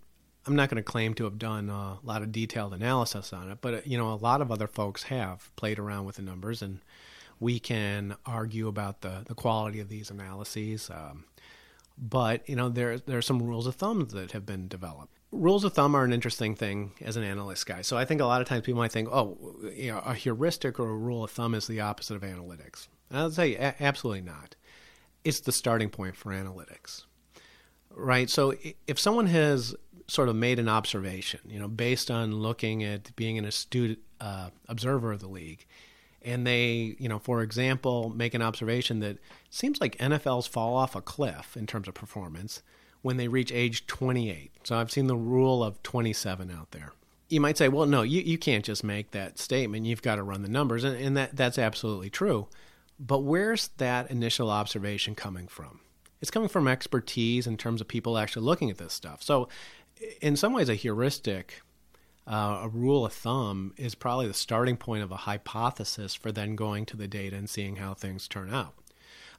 I'm 0.48 0.56
not 0.56 0.70
going 0.70 0.78
to 0.78 0.84
claim 0.84 1.14
to 1.16 1.26
have 1.26 1.38
done 1.38 1.70
a 1.70 2.00
lot 2.04 2.22
of 2.22 2.32
detailed 2.32 2.74
analysis 2.74 3.34
on 3.34 3.52
it, 3.52 3.60
but 3.62 3.86
you 3.86 3.98
know, 3.98 4.12
a 4.12 4.16
lot 4.16 4.42
of 4.42 4.52
other 4.52 4.68
folks 4.68 5.04
have 5.04 5.54
played 5.56 5.80
around 5.80 6.06
with 6.06 6.16
the 6.16 6.22
numbers, 6.22 6.62
and 6.62 6.80
we 7.40 7.60
can 7.60 8.16
argue 8.26 8.68
about 8.68 9.02
the 9.02 9.24
the 9.28 9.36
quality 9.36 9.80
of 9.80 9.90
these 9.90 10.10
analyses. 10.10 10.90
Um, 10.90 11.26
but 11.98 12.48
you 12.48 12.56
know, 12.56 12.70
there 12.70 12.98
there 12.98 13.18
are 13.18 13.22
some 13.22 13.42
rules 13.42 13.68
of 13.68 13.76
thumb 13.76 14.08
that 14.14 14.32
have 14.32 14.46
been 14.46 14.68
developed. 14.68 15.14
Rules 15.32 15.64
of 15.64 15.74
thumb 15.74 15.94
are 15.94 16.04
an 16.04 16.14
interesting 16.14 16.56
thing 16.56 16.94
as 17.02 17.16
an 17.16 17.24
analyst 17.24 17.66
guy. 17.68 17.82
So 17.84 17.98
I 17.98 18.06
think 18.06 18.20
a 18.20 18.26
lot 18.26 18.42
of 18.42 18.48
times 18.48 18.66
people 18.66 18.80
might 18.80 18.92
think, 18.92 19.10
oh, 19.12 19.38
you 19.76 19.92
know, 19.92 20.00
a 20.00 20.16
heuristic 20.16 20.80
or 20.80 20.90
a 20.90 20.98
rule 20.98 21.24
of 21.24 21.30
thumb 21.30 21.54
is 21.54 21.68
the 21.68 21.82
opposite 21.82 22.16
of 22.16 22.24
analytics. 22.24 22.88
And 23.10 23.20
I'll 23.20 23.32
say 23.32 23.56
a- 23.56 23.76
absolutely 23.80 24.22
not. 24.22 24.56
It's 25.24 25.42
the 25.42 25.52
starting 25.52 25.90
point 25.90 26.16
for 26.16 26.32
analytics, 26.32 27.04
right? 27.92 28.28
So 28.28 28.56
if 28.88 28.98
someone 28.98 29.28
has 29.28 29.76
sort 30.10 30.28
of 30.28 30.36
made 30.36 30.60
an 30.60 30.68
observation, 30.68 31.40
you 31.48 31.60
know, 31.60 31.68
based 31.68 32.10
on 32.10 32.34
looking 32.36 32.84
at 32.84 33.16
being 33.16 33.38
an 33.38 33.46
astute 33.46 34.02
uh, 34.20 34.50
observer 34.68 35.14
of 35.14 35.20
the 35.20 35.28
league. 35.28 35.66
And 36.22 36.46
they, 36.46 36.96
you 37.00 37.08
know, 37.08 37.20
for 37.20 37.42
example, 37.42 38.10
make 38.10 38.34
an 38.34 38.42
observation 38.42 39.00
that 39.00 39.20
seems 39.50 39.80
like 39.80 39.98
NFLs 39.98 40.50
fall 40.50 40.76
off 40.76 40.96
a 40.96 41.02
cliff 41.02 41.56
in 41.56 41.66
terms 41.66 41.88
of 41.88 41.94
performance 41.94 42.62
when 43.02 43.18
they 43.18 43.28
reach 43.28 43.52
age 43.52 43.88
28. 43.88 44.52
So 44.64 44.76
I've 44.76 44.92
seen 44.92 45.08
the 45.08 45.16
rule 45.16 45.64
of 45.64 45.82
27 45.84 46.52
out 46.52 46.72
there. 46.72 46.92
You 47.30 47.40
might 47.40 47.58
say, 47.58 47.70
well, 47.70 47.86
no, 47.86 48.02
you, 48.02 48.22
you 48.22 48.38
can't 48.38 48.66
just 48.66 48.84
make 48.84 49.12
that 49.12 49.38
statement. 49.38 49.86
You've 49.86 50.02
got 50.02 50.16
to 50.16 50.24
run 50.24 50.42
the 50.42 50.50
numbers. 50.50 50.84
And, 50.84 50.98
and 50.98 51.16
that, 51.16 51.36
that's 51.36 51.60
absolutely 51.60 52.10
true. 52.10 52.48
But 53.00 53.20
where's 53.20 53.70
that 53.78 54.12
initial 54.12 54.50
observation 54.50 55.16
coming 55.16 55.48
from? 55.48 55.80
It's 56.22 56.32
coming 56.32 56.50
from 56.50 56.68
expertise 56.68 57.48
in 57.48 57.58
terms 57.58 57.82
of 57.82 57.88
people 57.88 58.18
actually 58.18 58.46
looking 58.46 58.70
at 58.70 58.78
this 58.78 58.94
stuff. 58.94 59.24
So 59.24 59.48
in 60.22 60.36
some 60.36 60.54
ways, 60.54 60.70
a 60.70 60.76
heuristic, 60.76 61.62
uh, 62.28 62.62
a 62.64 62.70
rule 62.70 63.06
of 63.06 63.14
thumb, 63.14 63.74
is 63.78 63.96
probably 63.96 64.28
the 64.28 64.34
starting 64.34 64.78
point 64.78 65.04
of 65.04 65.12
a 65.12 65.18
hypothesis 65.18 66.16
for 66.16 66.32
then 66.32 66.56
going 66.56 66.86
to 66.88 66.98
the 66.98 67.08
data 67.08 67.36
and 67.36 67.50
seeing 67.50 67.78
how 67.78 67.94
things 67.94 68.28
turn 68.28 68.54
out. 68.54 68.76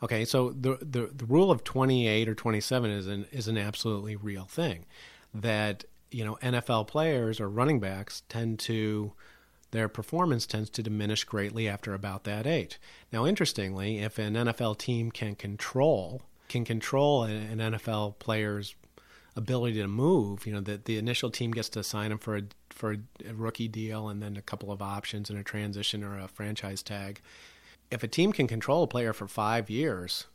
Okay, 0.03 0.25
so 0.25 0.51
the 0.51 0.79
the, 0.81 1.11
the 1.15 1.27
rule 1.27 1.51
of 1.51 1.63
28 1.63 2.29
or 2.29 2.35
27 2.35 2.91
is 2.91 3.07
an 3.07 3.27
is 3.33 3.49
an 3.49 3.59
absolutely 3.59 4.17
real 4.17 4.45
thing. 4.45 4.87
That 5.35 5.85
you 6.11 6.25
know 6.25 6.39
NFL 6.43 6.87
players 6.87 7.41
or 7.41 7.49
running 7.49 7.81
backs 7.81 8.23
tend 8.29 8.59
to 8.61 9.13
their 9.73 9.89
performance 9.89 10.47
tends 10.47 10.71
to 10.71 10.83
diminish 10.83 11.25
greatly 11.25 11.69
after 11.69 11.95
about 11.95 12.25
that 12.25 12.47
age. 12.47 12.81
Now, 13.13 13.25
interestingly, 13.25 13.99
if 13.99 14.19
an 14.19 14.35
NFL 14.35 14.79
team 14.79 15.13
can 15.13 15.37
control 15.37 16.23
can 16.51 16.65
control 16.67 17.23
an 17.23 17.59
NFL 17.59 18.19
player's 18.19 18.75
ability 19.37 19.81
to 19.81 19.89
move. 19.89 20.47
You 20.47 20.53
know, 20.53 20.61
that 20.61 20.85
the 20.85 20.99
initial 20.99 21.31
team 21.31 21.53
gets 21.53 21.71
to 21.71 21.83
sign 21.83 22.13
him 22.13 22.19
for 22.19 22.37
a 22.37 22.43
for 22.71 22.93
a 22.93 23.35
rookie 23.35 23.69
deal 23.69 24.09
and 24.09 24.23
then 24.23 24.37
a 24.37 24.43
couple 24.43 24.71
of 24.71 24.83
options 24.83 25.31
and 25.31 25.39
a 25.39 25.43
transition 25.43 26.05
or 26.05 26.19
a 26.19 26.29
franchise 26.29 26.83
tag. 26.83 27.21
If 27.91 28.03
a 28.03 28.09
team 28.09 28.33
can 28.33 28.47
control 28.47 28.83
a 28.83 28.87
player 28.87 29.13
for 29.13 29.27
five 29.27 29.71
years, 29.71 30.27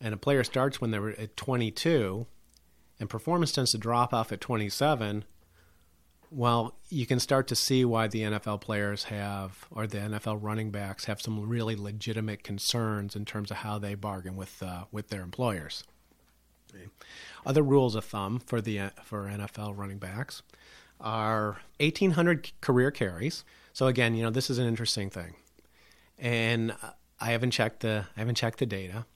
and 0.00 0.14
a 0.14 0.18
player 0.18 0.44
starts 0.44 0.80
when 0.80 0.90
they're 0.90 1.18
at 1.18 1.36
22, 1.36 2.26
and 3.00 3.10
performance 3.10 3.52
tends 3.52 3.72
to 3.72 3.78
drop 3.78 4.14
off 4.14 4.32
at 4.32 4.40
27, 4.40 5.24
well, 6.36 6.76
you 6.90 7.06
can 7.06 7.18
start 7.18 7.48
to 7.48 7.56
see 7.56 7.82
why 7.82 8.08
the 8.08 8.20
NFL 8.20 8.60
players 8.60 9.04
have, 9.04 9.66
or 9.70 9.86
the 9.86 9.96
NFL 9.96 10.38
running 10.42 10.70
backs 10.70 11.06
have 11.06 11.18
some 11.18 11.48
really 11.48 11.74
legitimate 11.74 12.42
concerns 12.42 13.16
in 13.16 13.24
terms 13.24 13.50
of 13.50 13.58
how 13.58 13.78
they 13.78 13.94
bargain 13.94 14.36
with 14.36 14.62
uh, 14.62 14.84
with 14.92 15.08
their 15.08 15.22
employers. 15.22 15.82
Other 17.46 17.62
rules 17.62 17.94
of 17.94 18.04
thumb 18.04 18.38
for 18.38 18.60
the 18.60 18.90
for 19.02 19.24
NFL 19.24 19.78
running 19.78 19.96
backs 19.96 20.42
are 21.00 21.62
1,800 21.80 22.52
career 22.60 22.90
carries. 22.90 23.42
So 23.72 23.86
again, 23.86 24.14
you 24.14 24.22
know 24.22 24.30
this 24.30 24.50
is 24.50 24.58
an 24.58 24.66
interesting 24.66 25.08
thing, 25.08 25.36
and 26.18 26.74
I 27.18 27.30
haven't 27.30 27.52
checked 27.52 27.80
the 27.80 28.04
I 28.14 28.20
haven't 28.20 28.34
checked 28.34 28.58
the 28.58 28.66
data, 28.66 29.06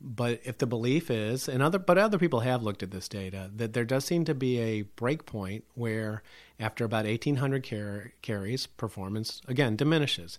but 0.00 0.40
if 0.44 0.58
the 0.58 0.66
belief 0.66 1.10
is, 1.10 1.48
and 1.48 1.62
other 1.62 1.78
but 1.78 1.98
other 1.98 2.18
people 2.18 2.40
have 2.40 2.62
looked 2.62 2.82
at 2.82 2.90
this 2.90 3.08
data, 3.08 3.50
that 3.56 3.72
there 3.72 3.84
does 3.84 4.04
seem 4.04 4.24
to 4.26 4.34
be 4.34 4.58
a 4.58 4.82
break 4.82 5.26
point 5.26 5.64
where 5.74 6.22
after 6.60 6.84
about 6.84 7.04
1,800 7.04 7.68
car- 7.68 8.12
carries, 8.22 8.66
performance 8.66 9.40
again 9.48 9.76
diminishes. 9.76 10.38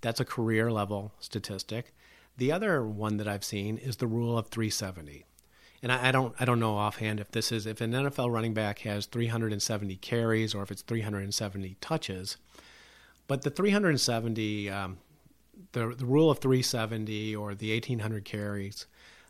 That's 0.00 0.20
a 0.20 0.24
career 0.24 0.70
level 0.70 1.12
statistic. 1.20 1.94
The 2.36 2.52
other 2.52 2.84
one 2.84 3.16
that 3.16 3.26
I've 3.26 3.44
seen 3.44 3.78
is 3.78 3.96
the 3.96 4.06
rule 4.06 4.38
of 4.38 4.48
370 4.48 5.24
and 5.82 5.92
I, 5.92 6.08
I, 6.08 6.12
don't 6.12 6.34
I 6.38 6.44
don't 6.44 6.60
know 6.60 6.76
offhand 6.76 7.20
if 7.20 7.30
this 7.30 7.52
is 7.52 7.66
if 7.66 7.80
an 7.80 7.92
NFL 7.92 8.32
running 8.32 8.54
back 8.54 8.80
has 8.80 9.06
370 9.06 9.96
carries 9.96 10.54
or 10.54 10.62
if 10.62 10.70
it's 10.70 10.82
370 10.82 11.76
touches, 11.80 12.36
but 13.26 13.42
the 13.42 13.50
370 13.50 14.70
um, 14.70 14.98
the, 15.72 15.94
the 15.96 16.06
rule 16.06 16.30
of 16.30 16.38
370 16.38 17.34
or 17.34 17.54
the 17.54 17.72
1800 17.72 18.24
carries, 18.24 18.86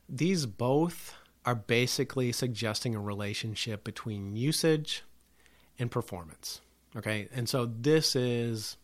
these 0.09 0.47
both 0.47 1.15
are 1.45 1.55
basically 1.55 2.33
suggesting 2.33 2.95
a 2.95 3.01
relationship 3.01 3.85
between 3.85 4.37
usage 4.37 5.03
and 5.79 5.91
performance. 5.91 6.61
Okay, 6.97 7.29
and 7.33 7.49
so 7.49 7.67
this 7.67 8.17
is 8.17 8.77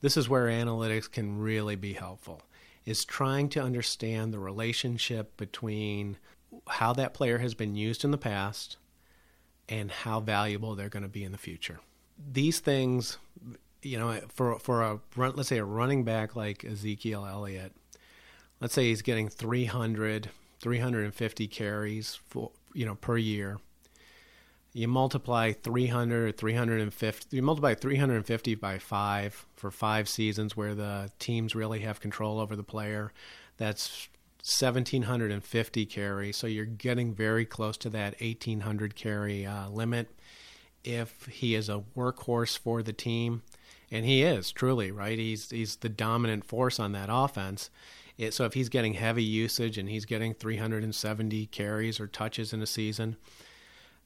this 0.00 0.16
is 0.16 0.28
where 0.28 0.46
analytics 0.46 1.10
can 1.10 1.38
really 1.38 1.76
be 1.76 1.94
helpful. 1.94 2.42
Is 2.84 3.04
trying 3.04 3.48
to 3.50 3.62
understand 3.62 4.32
the 4.32 4.38
relationship 4.38 5.36
between 5.36 6.18
how 6.68 6.92
that 6.92 7.14
player 7.14 7.38
has 7.38 7.54
been 7.54 7.74
used 7.74 8.04
in 8.04 8.10
the 8.10 8.18
past 8.18 8.76
and 9.68 9.90
how 9.90 10.20
valuable 10.20 10.74
they're 10.74 10.88
going 10.88 11.02
to 11.02 11.08
be 11.08 11.24
in 11.24 11.32
the 11.32 11.38
future. 11.38 11.80
These 12.32 12.60
things, 12.60 13.18
you 13.82 13.98
know, 13.98 14.20
for 14.28 14.58
for 14.58 14.82
a 14.82 15.00
run, 15.16 15.34
let's 15.34 15.48
say 15.48 15.58
a 15.58 15.64
running 15.64 16.04
back 16.04 16.36
like 16.36 16.64
Ezekiel 16.64 17.26
Elliott, 17.26 17.72
let's 18.60 18.74
say 18.74 18.88
he's 18.88 19.02
getting 19.02 19.28
300, 19.28 20.30
350 20.60 21.48
carries 21.48 22.18
for 22.28 22.50
you 22.74 22.86
know 22.86 22.94
per 22.96 23.16
year. 23.16 23.58
You 24.72 24.88
multiply 24.88 25.52
300, 25.52 26.36
350, 26.36 27.34
you 27.34 27.42
multiply 27.42 27.74
350 27.74 28.54
by 28.56 28.78
five 28.78 29.46
for 29.56 29.70
five 29.70 30.06
seasons 30.06 30.54
where 30.54 30.74
the 30.74 31.10
teams 31.18 31.54
really 31.54 31.80
have 31.80 31.98
control 31.98 32.38
over 32.38 32.54
the 32.54 32.62
player. 32.62 33.12
That's 33.56 34.08
1750 34.46 35.86
carries, 35.86 36.36
so 36.36 36.46
you're 36.46 36.66
getting 36.66 37.14
very 37.14 37.46
close 37.46 37.76
to 37.78 37.90
that 37.90 38.20
1800 38.20 38.94
carry 38.94 39.46
uh, 39.46 39.68
limit. 39.70 40.10
If 40.84 41.26
he 41.26 41.54
is 41.54 41.68
a 41.68 41.82
workhorse 41.96 42.56
for 42.56 42.82
the 42.82 42.92
team, 42.92 43.42
and 43.90 44.04
he 44.04 44.22
is 44.22 44.52
truly 44.52 44.90
right, 44.92 45.18
he's 45.18 45.50
he's 45.50 45.76
the 45.76 45.88
dominant 45.88 46.44
force 46.44 46.78
on 46.78 46.92
that 46.92 47.08
offense. 47.10 47.70
It, 48.18 48.32
so 48.34 48.44
if 48.44 48.54
he's 48.54 48.68
getting 48.68 48.94
heavy 48.94 49.22
usage 49.22 49.76
and 49.78 49.88
he's 49.88 50.04
getting 50.04 50.34
370 50.34 51.46
carries 51.46 52.00
or 52.00 52.06
touches 52.06 52.52
in 52.52 52.62
a 52.62 52.66
season, 52.66 53.16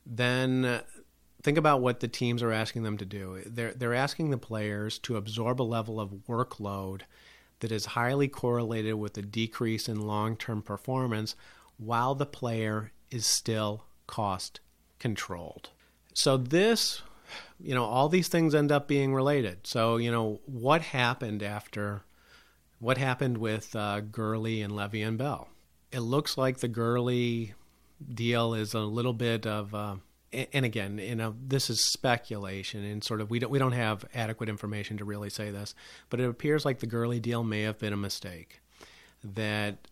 then 0.04 0.64
uh, 0.64 0.82
think 1.42 1.56
about 1.56 1.80
what 1.80 2.00
the 2.00 2.08
teams 2.08 2.42
are 2.42 2.52
asking 2.52 2.82
them 2.82 2.98
to 2.98 3.04
do. 3.04 3.42
They're 3.46 3.72
they're 3.72 3.94
asking 3.94 4.30
the 4.30 4.38
players 4.38 4.98
to 5.00 5.16
absorb 5.16 5.60
a 5.60 5.62
level 5.62 6.00
of 6.00 6.10
workload 6.28 7.02
that 7.60 7.72
is 7.72 7.86
highly 7.86 8.28
correlated 8.28 8.94
with 8.94 9.16
a 9.16 9.22
decrease 9.22 9.88
in 9.88 10.00
long 10.00 10.36
term 10.36 10.62
performance 10.62 11.36
while 11.78 12.14
the 12.14 12.26
player 12.26 12.92
is 13.10 13.26
still 13.26 13.84
cost 14.06 14.60
controlled. 14.98 15.70
So, 16.12 16.36
this, 16.36 17.02
you 17.58 17.74
know, 17.74 17.84
all 17.84 18.08
these 18.08 18.28
things 18.28 18.54
end 18.54 18.72
up 18.72 18.88
being 18.88 19.14
related. 19.14 19.66
So, 19.66 19.96
you 19.96 20.10
know, 20.10 20.40
what 20.46 20.82
happened 20.82 21.42
after, 21.42 22.02
what 22.80 22.98
happened 22.98 23.38
with 23.38 23.76
uh, 23.76 24.00
Gurley 24.00 24.62
and 24.62 24.72
Le'Veon 24.72 25.16
Bell? 25.16 25.48
It 25.92 26.00
looks 26.00 26.36
like 26.36 26.58
the 26.58 26.68
Gurley 26.68 27.54
deal 28.12 28.54
is 28.54 28.74
a 28.74 28.80
little 28.80 29.12
bit 29.12 29.46
of, 29.46 29.74
uh, 29.74 29.96
and 30.32 30.64
again, 30.64 30.98
you 30.98 31.14
know, 31.14 31.34
this 31.46 31.68
is 31.70 31.90
speculation 31.92 32.84
and 32.84 33.04
sort 33.04 33.20
of 33.20 33.30
we 33.30 33.38
don't 33.38 33.50
we 33.50 33.58
don't 33.58 33.72
have 33.72 34.04
adequate 34.14 34.48
information 34.48 34.96
to 34.98 35.04
really 35.04 35.30
say 35.30 35.50
this, 35.50 35.74
but 36.08 36.20
it 36.20 36.28
appears 36.28 36.64
like 36.64 36.78
the 36.78 36.86
Gurley 36.86 37.20
deal 37.20 37.44
may 37.44 37.62
have 37.62 37.78
been 37.78 37.92
a 37.92 37.98
mistake, 37.98 38.60
that 39.22 39.88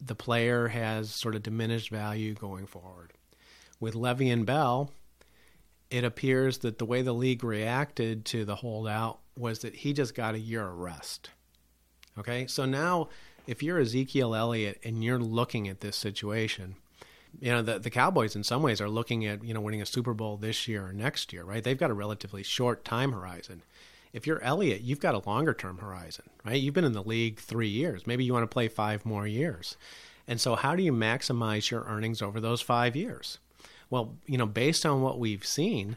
the 0.00 0.14
player 0.14 0.68
has 0.68 1.10
sort 1.10 1.34
of 1.34 1.42
diminished 1.42 1.90
value 1.90 2.34
going 2.34 2.66
forward. 2.66 3.12
With 3.78 3.94
Le'Veon 3.94 4.46
Bell, 4.46 4.92
it 5.90 6.04
appears 6.04 6.58
that 6.58 6.78
the 6.78 6.86
way 6.86 7.02
the 7.02 7.12
league 7.12 7.44
reacted 7.44 8.24
to 8.26 8.44
the 8.44 8.56
holdout 8.56 9.18
was 9.36 9.58
that 9.60 9.74
he 9.74 9.92
just 9.92 10.14
got 10.14 10.34
a 10.34 10.40
year 10.40 10.66
of 10.66 10.78
rest. 10.78 11.30
Okay, 12.18 12.46
so 12.46 12.64
now 12.64 13.08
if 13.46 13.62
you're 13.62 13.78
Ezekiel 13.78 14.34
Elliott 14.34 14.78
and 14.84 15.02
you're 15.02 15.18
looking 15.18 15.68
at 15.68 15.80
this 15.80 15.96
situation 15.96 16.76
you 17.40 17.50
know 17.50 17.62
the 17.62 17.78
the 17.78 17.90
Cowboys 17.90 18.36
in 18.36 18.44
some 18.44 18.62
ways 18.62 18.80
are 18.80 18.88
looking 18.88 19.26
at 19.26 19.42
you 19.44 19.54
know 19.54 19.60
winning 19.60 19.82
a 19.82 19.86
Super 19.86 20.14
Bowl 20.14 20.36
this 20.36 20.68
year 20.68 20.86
or 20.86 20.92
next 20.92 21.32
year, 21.32 21.44
right? 21.44 21.62
They've 21.62 21.78
got 21.78 21.90
a 21.90 21.94
relatively 21.94 22.42
short 22.42 22.84
time 22.84 23.12
horizon. 23.12 23.62
If 24.12 24.26
you're 24.26 24.42
Elliott, 24.42 24.82
you've 24.82 25.00
got 25.00 25.14
a 25.14 25.28
longer 25.28 25.54
term 25.54 25.78
horizon, 25.78 26.28
right? 26.44 26.60
You've 26.60 26.74
been 26.74 26.84
in 26.84 26.92
the 26.92 27.02
league 27.02 27.38
three 27.38 27.68
years. 27.68 28.06
Maybe 28.06 28.24
you 28.24 28.32
want 28.32 28.42
to 28.42 28.52
play 28.52 28.68
five 28.68 29.06
more 29.06 29.26
years. 29.26 29.76
And 30.28 30.40
so, 30.40 30.54
how 30.54 30.76
do 30.76 30.82
you 30.82 30.92
maximize 30.92 31.70
your 31.70 31.84
earnings 31.84 32.20
over 32.20 32.40
those 32.40 32.60
five 32.60 32.94
years? 32.94 33.38
Well, 33.88 34.14
you 34.26 34.38
know, 34.38 34.46
based 34.46 34.84
on 34.86 35.02
what 35.02 35.18
we've 35.18 35.46
seen, 35.46 35.96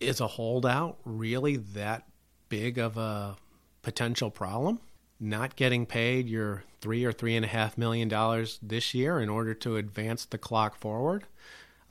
is 0.00 0.20
a 0.20 0.26
holdout 0.26 0.98
really 1.04 1.56
that 1.56 2.06
big 2.48 2.78
of 2.78 2.96
a 2.96 3.36
potential 3.82 4.30
problem? 4.30 4.80
Not 5.20 5.56
getting 5.56 5.86
paid 5.86 6.28
your 6.28 6.64
three 6.80 7.04
or 7.04 7.12
three 7.12 7.36
and 7.36 7.44
a 7.44 7.48
half 7.48 7.78
million 7.78 8.08
dollars 8.08 8.58
this 8.62 8.94
year 8.94 9.20
in 9.20 9.28
order 9.28 9.54
to 9.54 9.76
advance 9.76 10.24
the 10.24 10.38
clock 10.38 10.76
forward, 10.76 11.24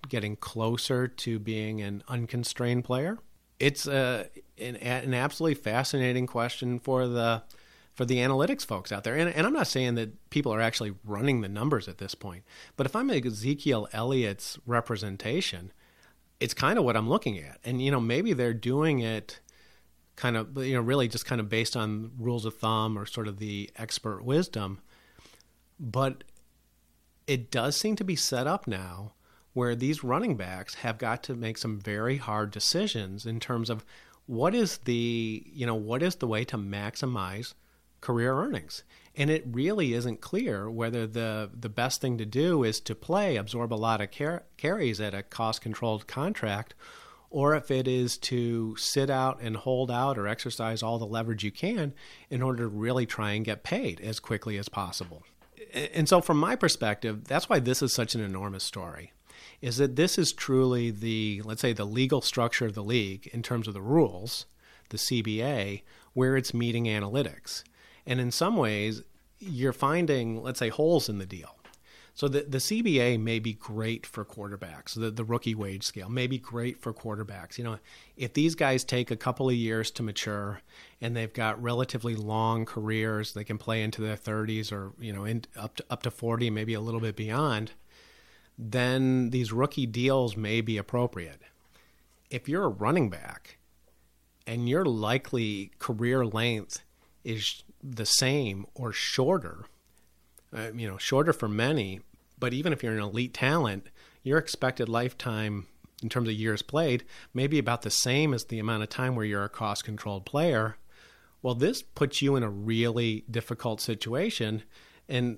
getting 0.07 0.35
closer 0.35 1.07
to 1.07 1.39
being 1.39 1.81
an 1.81 2.03
unconstrained 2.07 2.83
player. 2.83 3.17
It's 3.59 3.87
a, 3.87 4.27
an, 4.57 4.75
an 4.75 5.13
absolutely 5.13 5.55
fascinating 5.55 6.27
question 6.27 6.79
for 6.79 7.07
the 7.07 7.43
for 7.93 8.05
the 8.05 8.17
analytics 8.17 8.65
folks 8.65 8.91
out 8.91 9.03
there. 9.03 9.15
And, 9.15 9.29
and, 9.29 9.45
I'm 9.45 9.53
not 9.53 9.67
saying 9.67 9.93
that 9.95 10.31
people 10.31 10.51
are 10.51 10.61
actually 10.61 10.95
running 11.05 11.41
the 11.41 11.47
numbers 11.47 11.87
at 11.87 11.99
this 11.99 12.15
point, 12.15 12.43
but 12.75 12.87
if 12.87 12.95
I'm 12.95 13.11
Ezekiel 13.11 13.87
Elliott's 13.93 14.57
representation, 14.65 15.71
it's 16.39 16.55
kind 16.55 16.79
of 16.79 16.85
what 16.85 16.97
I'm 16.97 17.07
looking 17.07 17.37
at. 17.37 17.59
And 17.63 17.81
you 17.81 17.91
know, 17.91 17.99
maybe 17.99 18.33
they're 18.33 18.53
doing 18.53 18.99
it 18.99 19.39
kind 20.15 20.37
of 20.37 20.57
you 20.57 20.73
know 20.75 20.81
really 20.81 21.07
just 21.07 21.25
kind 21.25 21.41
of 21.41 21.49
based 21.49 21.75
on 21.75 22.11
rules 22.17 22.45
of 22.45 22.55
thumb 22.55 22.97
or 22.97 23.05
sort 23.05 23.27
of 23.27 23.39
the 23.39 23.69
expert 23.75 24.23
wisdom. 24.23 24.79
But 25.79 26.23
it 27.27 27.51
does 27.51 27.75
seem 27.75 27.95
to 27.97 28.03
be 28.03 28.15
set 28.15 28.47
up 28.47 28.67
now 28.67 29.13
where 29.53 29.75
these 29.75 30.03
running 30.03 30.35
backs 30.35 30.75
have 30.75 30.97
got 30.97 31.23
to 31.23 31.35
make 31.35 31.57
some 31.57 31.79
very 31.79 32.17
hard 32.17 32.51
decisions 32.51 33.25
in 33.25 33.39
terms 33.39 33.69
of 33.69 33.85
what 34.25 34.55
is 34.55 34.77
the 34.79 35.43
you 35.45 35.65
know 35.65 35.75
what 35.75 36.01
is 36.01 36.15
the 36.15 36.27
way 36.27 36.43
to 36.45 36.57
maximize 36.57 37.53
career 38.01 38.35
earnings. 38.35 38.83
And 39.15 39.29
it 39.29 39.45
really 39.49 39.93
isn't 39.93 40.21
clear 40.21 40.69
whether 40.69 41.05
the 41.07 41.49
the 41.57 41.69
best 41.69 42.01
thing 42.01 42.17
to 42.17 42.25
do 42.25 42.63
is 42.63 42.79
to 42.81 42.95
play 42.95 43.37
absorb 43.37 43.73
a 43.73 43.75
lot 43.75 44.01
of 44.01 44.11
car- 44.11 44.43
carries 44.57 44.99
at 44.99 45.13
a 45.13 45.23
cost 45.23 45.61
controlled 45.61 46.07
contract 46.07 46.73
or 47.33 47.55
if 47.55 47.71
it 47.71 47.87
is 47.87 48.15
to 48.15 48.75
sit 48.75 49.09
out 49.09 49.41
and 49.41 49.57
hold 49.57 49.89
out 49.89 50.19
or 50.19 50.27
exercise 50.27 50.83
all 50.83 50.99
the 50.99 51.05
leverage 51.05 51.43
you 51.43 51.51
can 51.51 51.91
in 52.29 52.43
order 52.43 52.61
to 52.61 52.69
really 52.69 53.07
try 53.07 53.31
and 53.31 53.43
get 53.43 53.63
paid 53.63 53.99
as 54.01 54.19
quickly 54.19 54.55
as 54.55 54.69
possible. 54.69 55.23
And 55.73 56.07
so, 56.07 56.21
from 56.21 56.37
my 56.37 56.55
perspective, 56.55 57.23
that's 57.25 57.49
why 57.49 57.57
this 57.57 57.81
is 57.81 57.91
such 57.91 58.13
an 58.13 58.21
enormous 58.21 58.63
story. 58.63 59.13
Is 59.61 59.77
that 59.77 59.95
this 59.95 60.19
is 60.19 60.31
truly 60.31 60.91
the, 60.91 61.41
let's 61.43 61.61
say, 61.61 61.73
the 61.73 61.85
legal 61.85 62.21
structure 62.21 62.67
of 62.67 62.75
the 62.75 62.83
league 62.83 63.27
in 63.33 63.41
terms 63.41 63.67
of 63.67 63.73
the 63.73 63.81
rules, 63.81 64.45
the 64.89 64.97
CBA, 64.97 65.81
where 66.13 66.37
it's 66.37 66.53
meeting 66.53 66.85
analytics. 66.85 67.63
And 68.05 68.19
in 68.19 68.29
some 68.29 68.57
ways, 68.57 69.01
you're 69.39 69.73
finding, 69.73 70.43
let's 70.43 70.59
say, 70.59 70.69
holes 70.69 71.09
in 71.09 71.17
the 71.17 71.25
deal. 71.25 71.57
So 72.15 72.27
the, 72.27 72.41
the 72.41 72.59
CBA 72.59 73.19
may 73.19 73.39
be 73.39 73.53
great 73.53 74.05
for 74.05 74.23
quarterbacks. 74.23 74.93
The, 74.93 75.09
the 75.09 75.23
rookie 75.23 75.55
wage 75.55 75.83
scale 75.83 76.09
may 76.09 76.27
be 76.27 76.37
great 76.37 76.79
for 76.79 76.93
quarterbacks. 76.93 77.57
You 77.57 77.63
know, 77.63 77.79
if 78.15 78.33
these 78.33 78.53
guys 78.53 78.83
take 78.83 79.09
a 79.09 79.15
couple 79.15 79.49
of 79.49 79.55
years 79.55 79.89
to 79.91 80.03
mature 80.03 80.61
and 81.01 81.15
they've 81.15 81.33
got 81.33 81.61
relatively 81.61 82.15
long 82.15 82.65
careers, 82.65 83.33
they 83.33 83.43
can 83.43 83.57
play 83.57 83.81
into 83.81 84.01
their 84.01 84.15
30s 84.15 84.71
or, 84.71 84.93
you 84.99 85.11
know, 85.11 85.25
in, 85.25 85.45
up 85.57 85.75
to 85.77 85.85
up 85.89 86.03
to 86.03 86.11
40, 86.11 86.51
maybe 86.51 86.75
a 86.75 86.81
little 86.81 86.99
bit 86.99 87.15
beyond, 87.15 87.71
then 88.59 89.31
these 89.31 89.51
rookie 89.51 89.87
deals 89.87 90.37
may 90.37 90.61
be 90.61 90.77
appropriate. 90.77 91.41
If 92.29 92.47
you're 92.47 92.65
a 92.65 92.69
running 92.69 93.09
back 93.09 93.57
and 94.45 94.69
your 94.69 94.85
likely 94.85 95.71
career 95.79 96.23
length 96.25 96.83
is 97.23 97.63
the 97.81 98.05
same 98.05 98.67
or 98.75 98.91
shorter, 98.91 99.65
uh, 100.55 100.71
you 100.75 100.87
know, 100.87 100.97
shorter 100.97 101.33
for 101.33 101.47
many, 101.47 102.01
but 102.37 102.53
even 102.53 102.73
if 102.73 102.83
you're 102.83 102.93
an 102.93 102.99
elite 102.99 103.33
talent, 103.33 103.87
your 104.23 104.37
expected 104.37 104.89
lifetime 104.89 105.67
in 106.01 106.09
terms 106.09 106.27
of 106.27 106.35
years 106.35 106.61
played 106.61 107.03
may 107.33 107.47
be 107.47 107.59
about 107.59 107.81
the 107.81 107.89
same 107.89 108.33
as 108.33 108.45
the 108.45 108.59
amount 108.59 108.83
of 108.83 108.89
time 108.89 109.15
where 109.15 109.25
you're 109.25 109.43
a 109.43 109.49
cost 109.49 109.83
controlled 109.83 110.25
player. 110.25 110.77
Well, 111.41 111.55
this 111.55 111.81
puts 111.81 112.21
you 112.21 112.35
in 112.35 112.43
a 112.43 112.49
really 112.49 113.25
difficult 113.29 113.81
situation 113.81 114.63
and 115.09 115.37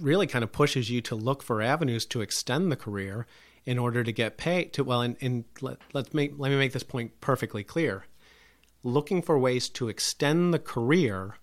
really 0.00 0.26
kind 0.26 0.42
of 0.42 0.52
pushes 0.52 0.90
you 0.90 1.00
to 1.02 1.14
look 1.14 1.42
for 1.42 1.62
avenues 1.62 2.04
to 2.06 2.20
extend 2.20 2.70
the 2.70 2.76
career 2.76 3.26
in 3.64 3.78
order 3.78 4.04
to 4.04 4.12
get 4.12 4.36
paid 4.36 4.72
to 4.74 4.84
well 4.84 5.02
and, 5.02 5.16
and 5.20 5.44
let, 5.60 5.78
let's 5.92 6.14
make 6.14 6.34
let 6.36 6.50
me 6.50 6.56
make 6.56 6.72
this 6.72 6.82
point 6.82 7.20
perfectly 7.20 7.64
clear 7.64 8.04
looking 8.84 9.20
for 9.20 9.36
ways 9.36 9.68
to 9.68 9.88
extend 9.88 10.54
the 10.54 10.58
career 10.58 11.36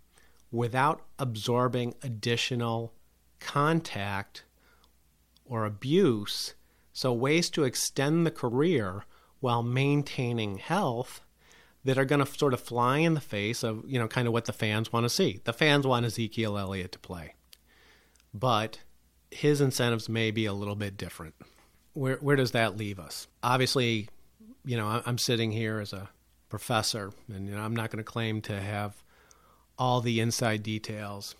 without 0.51 1.01
absorbing 1.19 1.93
additional 2.01 2.93
contact 3.43 4.43
or 5.45 5.65
abuse. 5.65 6.55
So, 6.93 7.11
ways 7.11 7.49
to 7.51 7.63
extend 7.63 8.25
the 8.25 8.31
career 8.31 9.05
while 9.39 9.63
maintaining 9.63 10.57
health, 10.57 11.21
that 11.85 11.97
are 11.97 12.05
going 12.05 12.23
to 12.23 12.37
sort 12.37 12.53
of 12.53 12.61
fly 12.61 12.99
in 12.99 13.13
the 13.13 13.21
face 13.21 13.63
of, 13.63 13.83
you 13.85 13.99
know, 13.99 14.07
kind 14.07 14.27
of 14.27 14.33
what 14.33 14.45
the 14.45 14.53
fans 14.53 14.93
want 14.93 15.03
to 15.03 15.09
see. 15.09 15.41
The 15.43 15.53
fans 15.53 15.85
want 15.85 16.05
Ezekiel 16.05 16.57
Elliott 16.57 16.93
to 16.93 16.99
play. 16.99 17.33
But 18.33 18.79
his 19.31 19.61
incentives 19.61 20.07
may 20.07 20.31
be 20.31 20.45
a 20.45 20.53
little 20.53 20.75
bit 20.75 20.97
different. 20.97 21.35
Where 21.93 22.17
where 22.17 22.35
does 22.35 22.51
that 22.51 22.77
leave 22.77 22.99
us? 22.99 23.27
Obviously, 23.43 24.09
you 24.65 24.77
know, 24.77 25.01
I'm 25.05 25.17
sitting 25.17 25.51
here 25.51 25.79
as 25.79 25.93
a 25.93 26.09
professor, 26.49 27.11
and 27.27 27.47
you 27.47 27.55
know, 27.55 27.61
I'm 27.61 27.75
not 27.75 27.91
going 27.91 28.03
to 28.03 28.09
claim 28.09 28.41
to 28.43 28.59
have 28.59 29.03
all 29.77 30.01
the 30.01 30.19
inside 30.19 30.63
details. 30.63 31.35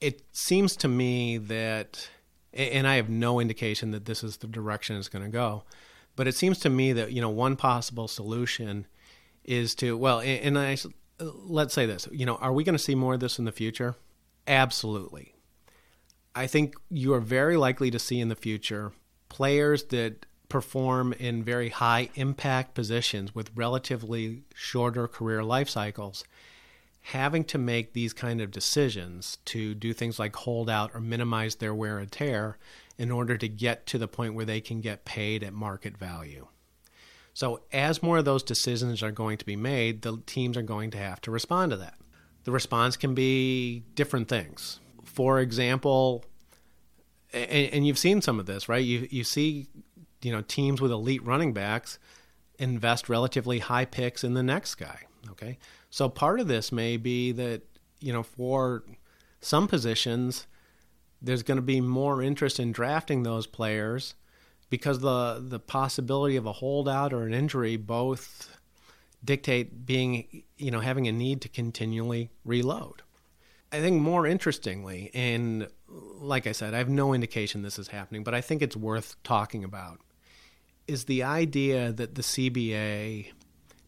It 0.00 0.22
seems 0.32 0.76
to 0.76 0.88
me 0.88 1.38
that, 1.38 2.08
and 2.52 2.86
I 2.86 2.96
have 2.96 3.08
no 3.10 3.40
indication 3.40 3.90
that 3.90 4.06
this 4.06 4.24
is 4.24 4.38
the 4.38 4.46
direction 4.46 4.96
it's 4.96 5.08
going 5.08 5.24
to 5.24 5.30
go, 5.30 5.64
but 6.16 6.26
it 6.26 6.34
seems 6.34 6.58
to 6.60 6.70
me 6.70 6.92
that 6.94 7.12
you 7.12 7.20
know 7.20 7.30
one 7.30 7.56
possible 7.56 8.08
solution 8.08 8.86
is 9.44 9.74
to 9.76 9.96
well, 9.96 10.20
and 10.20 10.58
I 10.58 10.76
let's 11.20 11.74
say 11.74 11.86
this, 11.86 12.08
you 12.10 12.26
know, 12.26 12.36
are 12.36 12.52
we 12.52 12.64
going 12.64 12.74
to 12.74 12.82
see 12.82 12.94
more 12.94 13.14
of 13.14 13.20
this 13.20 13.38
in 13.38 13.44
the 13.44 13.52
future? 13.52 13.94
Absolutely. 14.46 15.34
I 16.34 16.46
think 16.46 16.76
you 16.88 17.12
are 17.14 17.20
very 17.20 17.56
likely 17.56 17.90
to 17.90 17.98
see 17.98 18.20
in 18.20 18.28
the 18.28 18.36
future 18.36 18.92
players 19.28 19.84
that 19.84 20.26
perform 20.48 21.12
in 21.14 21.44
very 21.44 21.68
high 21.68 22.10
impact 22.14 22.74
positions 22.74 23.34
with 23.34 23.50
relatively 23.54 24.42
shorter 24.54 25.06
career 25.06 25.44
life 25.44 25.68
cycles 25.68 26.24
having 27.02 27.44
to 27.44 27.58
make 27.58 27.92
these 27.92 28.12
kind 28.12 28.40
of 28.40 28.50
decisions 28.50 29.38
to 29.46 29.74
do 29.74 29.92
things 29.92 30.18
like 30.18 30.36
hold 30.36 30.68
out 30.68 30.90
or 30.94 31.00
minimize 31.00 31.56
their 31.56 31.74
wear 31.74 31.98
and 31.98 32.12
tear 32.12 32.58
in 32.98 33.10
order 33.10 33.36
to 33.38 33.48
get 33.48 33.86
to 33.86 33.98
the 33.98 34.08
point 34.08 34.34
where 34.34 34.44
they 34.44 34.60
can 34.60 34.80
get 34.80 35.04
paid 35.04 35.42
at 35.42 35.52
market 35.52 35.96
value. 35.96 36.46
So, 37.32 37.62
as 37.72 38.02
more 38.02 38.18
of 38.18 38.24
those 38.24 38.42
decisions 38.42 39.02
are 39.02 39.12
going 39.12 39.38
to 39.38 39.46
be 39.46 39.56
made, 39.56 40.02
the 40.02 40.20
teams 40.26 40.56
are 40.56 40.62
going 40.62 40.90
to 40.90 40.98
have 40.98 41.20
to 41.22 41.30
respond 41.30 41.70
to 41.70 41.76
that. 41.78 41.94
The 42.44 42.52
response 42.52 42.96
can 42.96 43.14
be 43.14 43.84
different 43.94 44.28
things. 44.28 44.80
For 45.04 45.40
example, 45.40 46.24
and, 47.32 47.72
and 47.72 47.86
you've 47.86 47.98
seen 47.98 48.20
some 48.20 48.40
of 48.40 48.46
this, 48.46 48.68
right? 48.68 48.84
You 48.84 49.06
you 49.10 49.24
see, 49.24 49.68
you 50.22 50.32
know, 50.32 50.42
teams 50.42 50.80
with 50.80 50.90
elite 50.90 51.24
running 51.24 51.52
backs 51.52 51.98
invest 52.58 53.08
relatively 53.08 53.60
high 53.60 53.86
picks 53.86 54.22
in 54.22 54.34
the 54.34 54.42
next 54.42 54.74
guy. 54.74 55.06
Okay, 55.30 55.58
so 55.90 56.08
part 56.08 56.40
of 56.40 56.48
this 56.48 56.72
may 56.72 56.96
be 56.96 57.32
that 57.32 57.62
you 58.00 58.12
know 58.12 58.22
for 58.22 58.84
some 59.40 59.66
positions 59.68 60.46
there's 61.20 61.42
going 61.42 61.56
to 61.56 61.62
be 61.62 61.80
more 61.80 62.22
interest 62.22 62.58
in 62.58 62.72
drafting 62.72 63.22
those 63.22 63.46
players 63.46 64.14
because 64.70 65.00
the 65.00 65.44
the 65.46 65.58
possibility 65.58 66.36
of 66.36 66.46
a 66.46 66.52
holdout 66.52 67.12
or 67.12 67.26
an 67.26 67.34
injury 67.34 67.76
both 67.76 68.56
dictate 69.22 69.84
being 69.84 70.44
you 70.56 70.70
know 70.70 70.80
having 70.80 71.06
a 71.06 71.12
need 71.12 71.42
to 71.42 71.48
continually 71.48 72.30
reload. 72.44 73.02
I 73.72 73.80
think 73.80 74.00
more 74.00 74.26
interestingly, 74.26 75.10
and 75.14 75.68
like 75.88 76.46
I 76.46 76.52
said, 76.52 76.74
I 76.74 76.78
have 76.78 76.88
no 76.88 77.12
indication 77.12 77.62
this 77.62 77.78
is 77.78 77.88
happening, 77.88 78.24
but 78.24 78.34
I 78.34 78.40
think 78.40 78.62
it's 78.62 78.76
worth 78.76 79.14
talking 79.22 79.62
about, 79.62 80.00
is 80.88 81.04
the 81.04 81.22
idea 81.22 81.92
that 81.92 82.16
the 82.16 82.22
CBA 82.22 83.28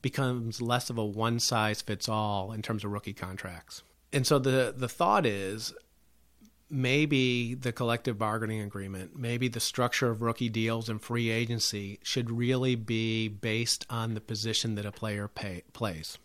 becomes 0.02 0.60
less 0.60 0.90
of 0.90 0.98
a 0.98 1.04
one 1.04 1.38
size 1.38 1.80
fits 1.80 2.08
all 2.08 2.52
in 2.52 2.60
terms 2.60 2.84
of 2.84 2.90
rookie 2.90 3.12
contracts. 3.12 3.82
And 4.12 4.26
so 4.26 4.38
the 4.38 4.74
the 4.76 4.88
thought 4.88 5.24
is 5.24 5.72
maybe 6.68 7.54
the 7.54 7.72
collective 7.72 8.18
bargaining 8.18 8.62
agreement, 8.62 9.16
maybe 9.16 9.46
the 9.46 9.60
structure 9.60 10.10
of 10.10 10.22
rookie 10.22 10.48
deals 10.48 10.88
and 10.88 11.00
free 11.02 11.30
agency 11.30 11.98
should 12.02 12.30
really 12.30 12.74
be 12.74 13.28
based 13.28 13.86
on 13.90 14.14
the 14.14 14.20
position 14.20 14.74
that 14.74 14.86
a 14.86 14.90
player 14.90 15.28
pay, 15.28 15.62
plays. 15.74 16.16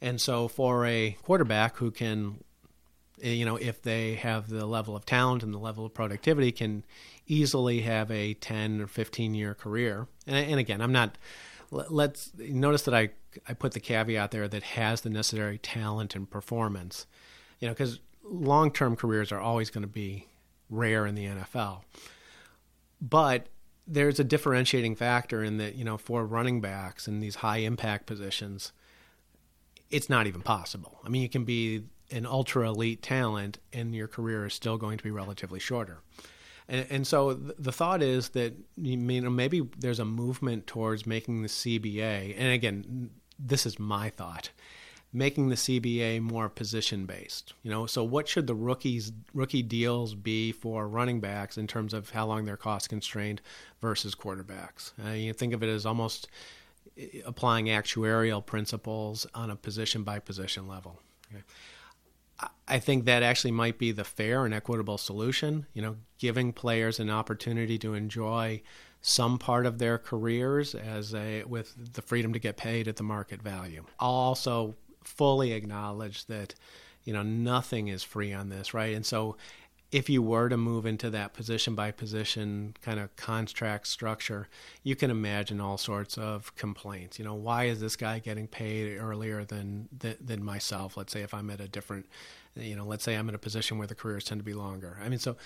And 0.00 0.20
so 0.20 0.46
for 0.46 0.86
a 0.86 1.16
quarterback 1.22 1.76
who 1.76 1.90
can 1.90 2.44
eh, 3.22 3.30
you 3.30 3.44
know 3.44 3.56
if 3.56 3.82
they 3.82 4.14
have 4.14 4.48
the 4.48 4.66
level 4.66 4.94
of 4.94 5.04
talent 5.04 5.42
and 5.42 5.52
the 5.52 5.58
level 5.58 5.84
of 5.84 5.92
productivity 5.92 6.52
can 6.52 6.84
easily 7.26 7.80
have 7.80 8.10
a 8.10 8.34
10 8.34 8.80
or 8.80 8.86
15 8.86 9.34
year 9.34 9.54
career. 9.54 10.06
And, 10.26 10.36
and 10.36 10.60
again, 10.60 10.80
I'm 10.80 10.92
not 10.92 11.16
let's 11.70 12.32
notice 12.36 12.82
that 12.82 12.94
I 12.94 13.10
I 13.48 13.54
put 13.54 13.72
the 13.72 13.80
caveat 13.80 14.30
there 14.30 14.48
that 14.48 14.62
has 14.62 15.00
the 15.00 15.10
necessary 15.10 15.58
talent 15.58 16.14
and 16.14 16.30
performance. 16.30 17.06
You 17.60 17.68
know, 17.68 17.74
because 17.74 18.00
long 18.22 18.70
term 18.70 18.96
careers 18.96 19.32
are 19.32 19.40
always 19.40 19.70
going 19.70 19.82
to 19.82 19.88
be 19.88 20.28
rare 20.70 21.06
in 21.06 21.14
the 21.14 21.26
NFL. 21.26 21.82
But 23.00 23.48
there's 23.86 24.18
a 24.18 24.24
differentiating 24.24 24.96
factor 24.96 25.44
in 25.44 25.58
that 25.58 25.74
you 25.74 25.84
know 25.84 25.98
for 25.98 26.24
running 26.24 26.60
backs 26.60 27.06
in 27.08 27.20
these 27.20 27.36
high 27.36 27.58
impact 27.58 28.06
positions, 28.06 28.72
it's 29.90 30.08
not 30.08 30.26
even 30.26 30.42
possible. 30.42 31.00
I 31.04 31.08
mean, 31.08 31.22
you 31.22 31.28
can 31.28 31.44
be 31.44 31.84
an 32.10 32.26
ultra 32.26 32.68
elite 32.68 33.02
talent, 33.02 33.58
and 33.72 33.94
your 33.94 34.08
career 34.08 34.46
is 34.46 34.54
still 34.54 34.76
going 34.76 34.98
to 34.98 35.04
be 35.04 35.10
relatively 35.10 35.58
shorter. 35.58 35.98
And, 36.68 36.86
and 36.90 37.06
so 37.06 37.34
the 37.34 37.72
thought 37.72 38.02
is 38.02 38.30
that 38.30 38.54
you 38.76 38.96
know 38.96 39.30
maybe 39.30 39.62
there's 39.78 39.98
a 39.98 40.04
movement 40.04 40.66
towards 40.66 41.06
making 41.06 41.42
the 41.42 41.48
CBA, 41.48 42.34
and 42.38 42.52
again, 42.52 43.10
this 43.38 43.66
is 43.66 43.78
my 43.78 44.10
thought, 44.10 44.50
making 45.12 45.48
the 45.48 45.56
CBA 45.56 46.20
more 46.20 46.48
position 46.48 47.06
based. 47.06 47.52
You 47.62 47.70
know, 47.70 47.86
so 47.86 48.02
what 48.02 48.28
should 48.28 48.46
the 48.46 48.54
rookies 48.54 49.12
rookie 49.34 49.62
deals 49.62 50.14
be 50.14 50.52
for 50.52 50.88
running 50.88 51.20
backs 51.20 51.58
in 51.58 51.66
terms 51.66 51.92
of 51.92 52.10
how 52.10 52.26
long 52.26 52.44
they're 52.44 52.56
cost 52.56 52.88
constrained 52.88 53.42
versus 53.80 54.14
quarterbacks? 54.14 54.92
Uh, 55.04 55.10
you 55.10 55.32
think 55.32 55.52
of 55.52 55.62
it 55.62 55.68
as 55.68 55.84
almost 55.84 56.28
eh, 56.98 57.20
applying 57.26 57.66
actuarial 57.66 58.44
principles 58.44 59.26
on 59.34 59.50
a 59.50 59.56
position 59.56 60.02
by 60.02 60.18
position 60.18 60.66
level. 60.66 61.00
Okay. 61.32 61.44
I 62.66 62.78
think 62.78 63.04
that 63.04 63.22
actually 63.22 63.52
might 63.52 63.78
be 63.78 63.92
the 63.92 64.04
fair 64.04 64.44
and 64.44 64.54
equitable 64.54 64.98
solution. 64.98 65.66
You 65.72 65.82
know, 65.82 65.96
giving 66.18 66.52
players 66.52 66.98
an 66.98 67.10
opportunity 67.10 67.78
to 67.78 67.94
enjoy 67.94 68.62
some 69.02 69.38
part 69.38 69.66
of 69.66 69.78
their 69.78 69.98
careers 69.98 70.74
as 70.74 71.14
a 71.14 71.44
with 71.44 71.92
the 71.94 72.02
freedom 72.02 72.32
to 72.32 72.38
get 72.38 72.56
paid 72.56 72.88
at 72.88 72.96
the 72.96 73.02
market 73.02 73.42
value. 73.42 73.84
I'll 74.00 74.10
also 74.10 74.74
fully 75.02 75.52
acknowledge 75.52 76.24
that 76.26 76.54
you 77.04 77.12
know 77.12 77.22
nothing 77.22 77.88
is 77.88 78.02
free 78.02 78.32
on 78.32 78.48
this, 78.48 78.72
right? 78.72 78.94
And 78.94 79.04
so 79.04 79.36
if 79.94 80.10
you 80.10 80.20
were 80.20 80.48
to 80.48 80.56
move 80.56 80.86
into 80.86 81.08
that 81.08 81.34
position 81.34 81.76
by 81.76 81.92
position 81.92 82.74
kind 82.82 82.98
of 82.98 83.14
contract 83.14 83.86
structure, 83.86 84.48
you 84.82 84.96
can 84.96 85.08
imagine 85.08 85.60
all 85.60 85.78
sorts 85.78 86.18
of 86.18 86.52
complaints. 86.56 87.16
You 87.16 87.24
know, 87.24 87.34
why 87.34 87.66
is 87.66 87.78
this 87.78 87.94
guy 87.94 88.18
getting 88.18 88.48
paid 88.48 88.98
earlier 88.98 89.44
than 89.44 89.88
than 90.00 90.42
myself? 90.42 90.96
Let's 90.96 91.12
say 91.12 91.22
if 91.22 91.32
I'm 91.32 91.48
at 91.48 91.60
a 91.60 91.68
different, 91.68 92.06
you 92.56 92.74
know, 92.74 92.84
let's 92.84 93.04
say 93.04 93.14
I'm 93.14 93.28
in 93.28 93.36
a 93.36 93.38
position 93.38 93.78
where 93.78 93.86
the 93.86 93.94
careers 93.94 94.24
tend 94.24 94.40
to 94.40 94.44
be 94.44 94.52
longer. 94.52 94.98
I 95.00 95.08
mean, 95.08 95.20
so 95.20 95.36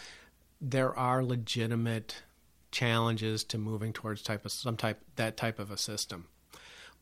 there 0.62 0.98
are 0.98 1.22
legitimate 1.22 2.22
challenges 2.70 3.44
to 3.44 3.58
moving 3.58 3.92
towards 3.92 4.22
type 4.22 4.46
of 4.46 4.52
some 4.52 4.78
type 4.78 4.98
that 5.16 5.36
type 5.36 5.58
of 5.58 5.70
a 5.70 5.76
system. 5.76 6.24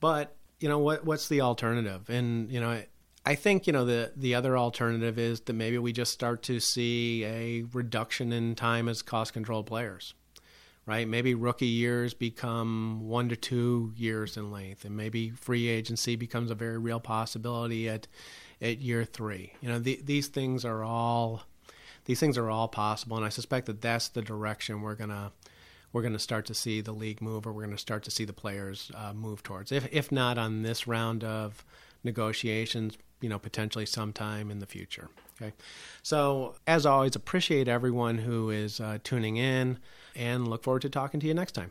But 0.01 0.35
you 0.59 0.69
know 0.69 0.81
what 0.81 1.05
what's 1.05 1.29
the 1.29 1.43
alternative? 1.43 2.11
And 2.11 2.51
you 2.51 2.59
know 2.59 2.83
I 3.27 3.35
think 3.35 3.67
you 3.67 3.73
know 3.73 3.85
the 3.85 4.13
the 4.17 4.37
other 4.37 4.57
alternative 4.57 5.19
is 5.19 5.41
that 5.41 5.53
maybe 5.53 5.79
we 5.79 5.93
just 5.93 6.13
start 6.13 6.45
to 6.45 6.61
see 6.61 7.25
a 7.25 7.65
reduction 7.73 8.33
in 8.33 8.55
time 8.55 8.89
as 8.89 9.03
cost 9.03 9.33
control 9.33 9.65
players, 9.65 10.15
right? 10.87 11.09
Maybe 11.09 11.35
rookie 11.35 11.67
years 11.67 12.15
become 12.15 13.01
one 13.09 13.29
to 13.29 13.37
two 13.37 13.93
years 13.97 14.37
in 14.37 14.53
length, 14.53 14.85
and 14.85 14.97
maybe 14.97 15.31
free 15.31 15.67
agency 15.67 16.15
becomes 16.15 16.53
a 16.53 16.55
very 16.55 16.79
real 16.79 17.01
possibility 17.01 17.89
at 17.89 18.07
at 18.63 18.79
year 18.79 19.05
three. 19.05 19.55
You 19.61 19.71
know, 19.71 19.81
the, 19.81 20.01
these 20.05 20.29
things 20.29 20.65
are 20.65 20.85
all 20.85 21.43
these 22.05 22.21
things 22.21 22.39
are 22.39 22.49
all 22.49 22.69
possible, 22.69 23.17
and 23.17 23.27
I 23.27 23.31
suspect 23.31 23.67
that 23.67 23.81
that's 23.81 24.07
the 24.07 24.23
direction 24.23 24.83
we're 24.83 24.95
gonna 24.95 25.33
we're 25.93 26.03
going 26.03 26.13
to 26.13 26.19
start 26.19 26.47
to 26.47 26.55
see 26.55 26.81
the 26.81 26.93
league 26.93 27.23
move, 27.23 27.47
or 27.47 27.53
we're 27.53 27.65
going 27.65 27.75
to 27.75 27.81
start 27.81 28.03
to 28.05 28.11
see 28.11 28.25
the 28.25 28.33
players 28.33 28.91
uh, 28.95 29.13
move 29.15 29.43
towards. 29.43 29.73
If 29.73 29.89
if 29.93 30.13
not 30.13 30.39
on 30.39 30.63
this 30.63 30.87
round 30.87 31.25
of 31.25 31.65
negotiations, 32.05 32.97
you 33.21 33.29
know, 33.29 33.39
potentially 33.39 33.87
sometime 33.87 34.51
in 34.51 34.59
the 34.59 34.67
future. 34.67 35.09
Okay. 35.41 35.53
So, 36.03 36.55
as 36.67 36.87
always, 36.87 37.15
appreciate 37.15 37.69
everyone 37.69 38.19
who 38.19 38.51
is 38.51 38.81
uh, 38.81 38.99
tuning 39.05 39.37
in 39.37 39.79
and 40.15 40.49
look 40.49 40.63
forward 40.63 40.83
to 40.83 40.89
talking 40.89 41.21
to 41.21 41.27
you 41.27 41.35
next 41.35 41.53
time. 41.53 41.71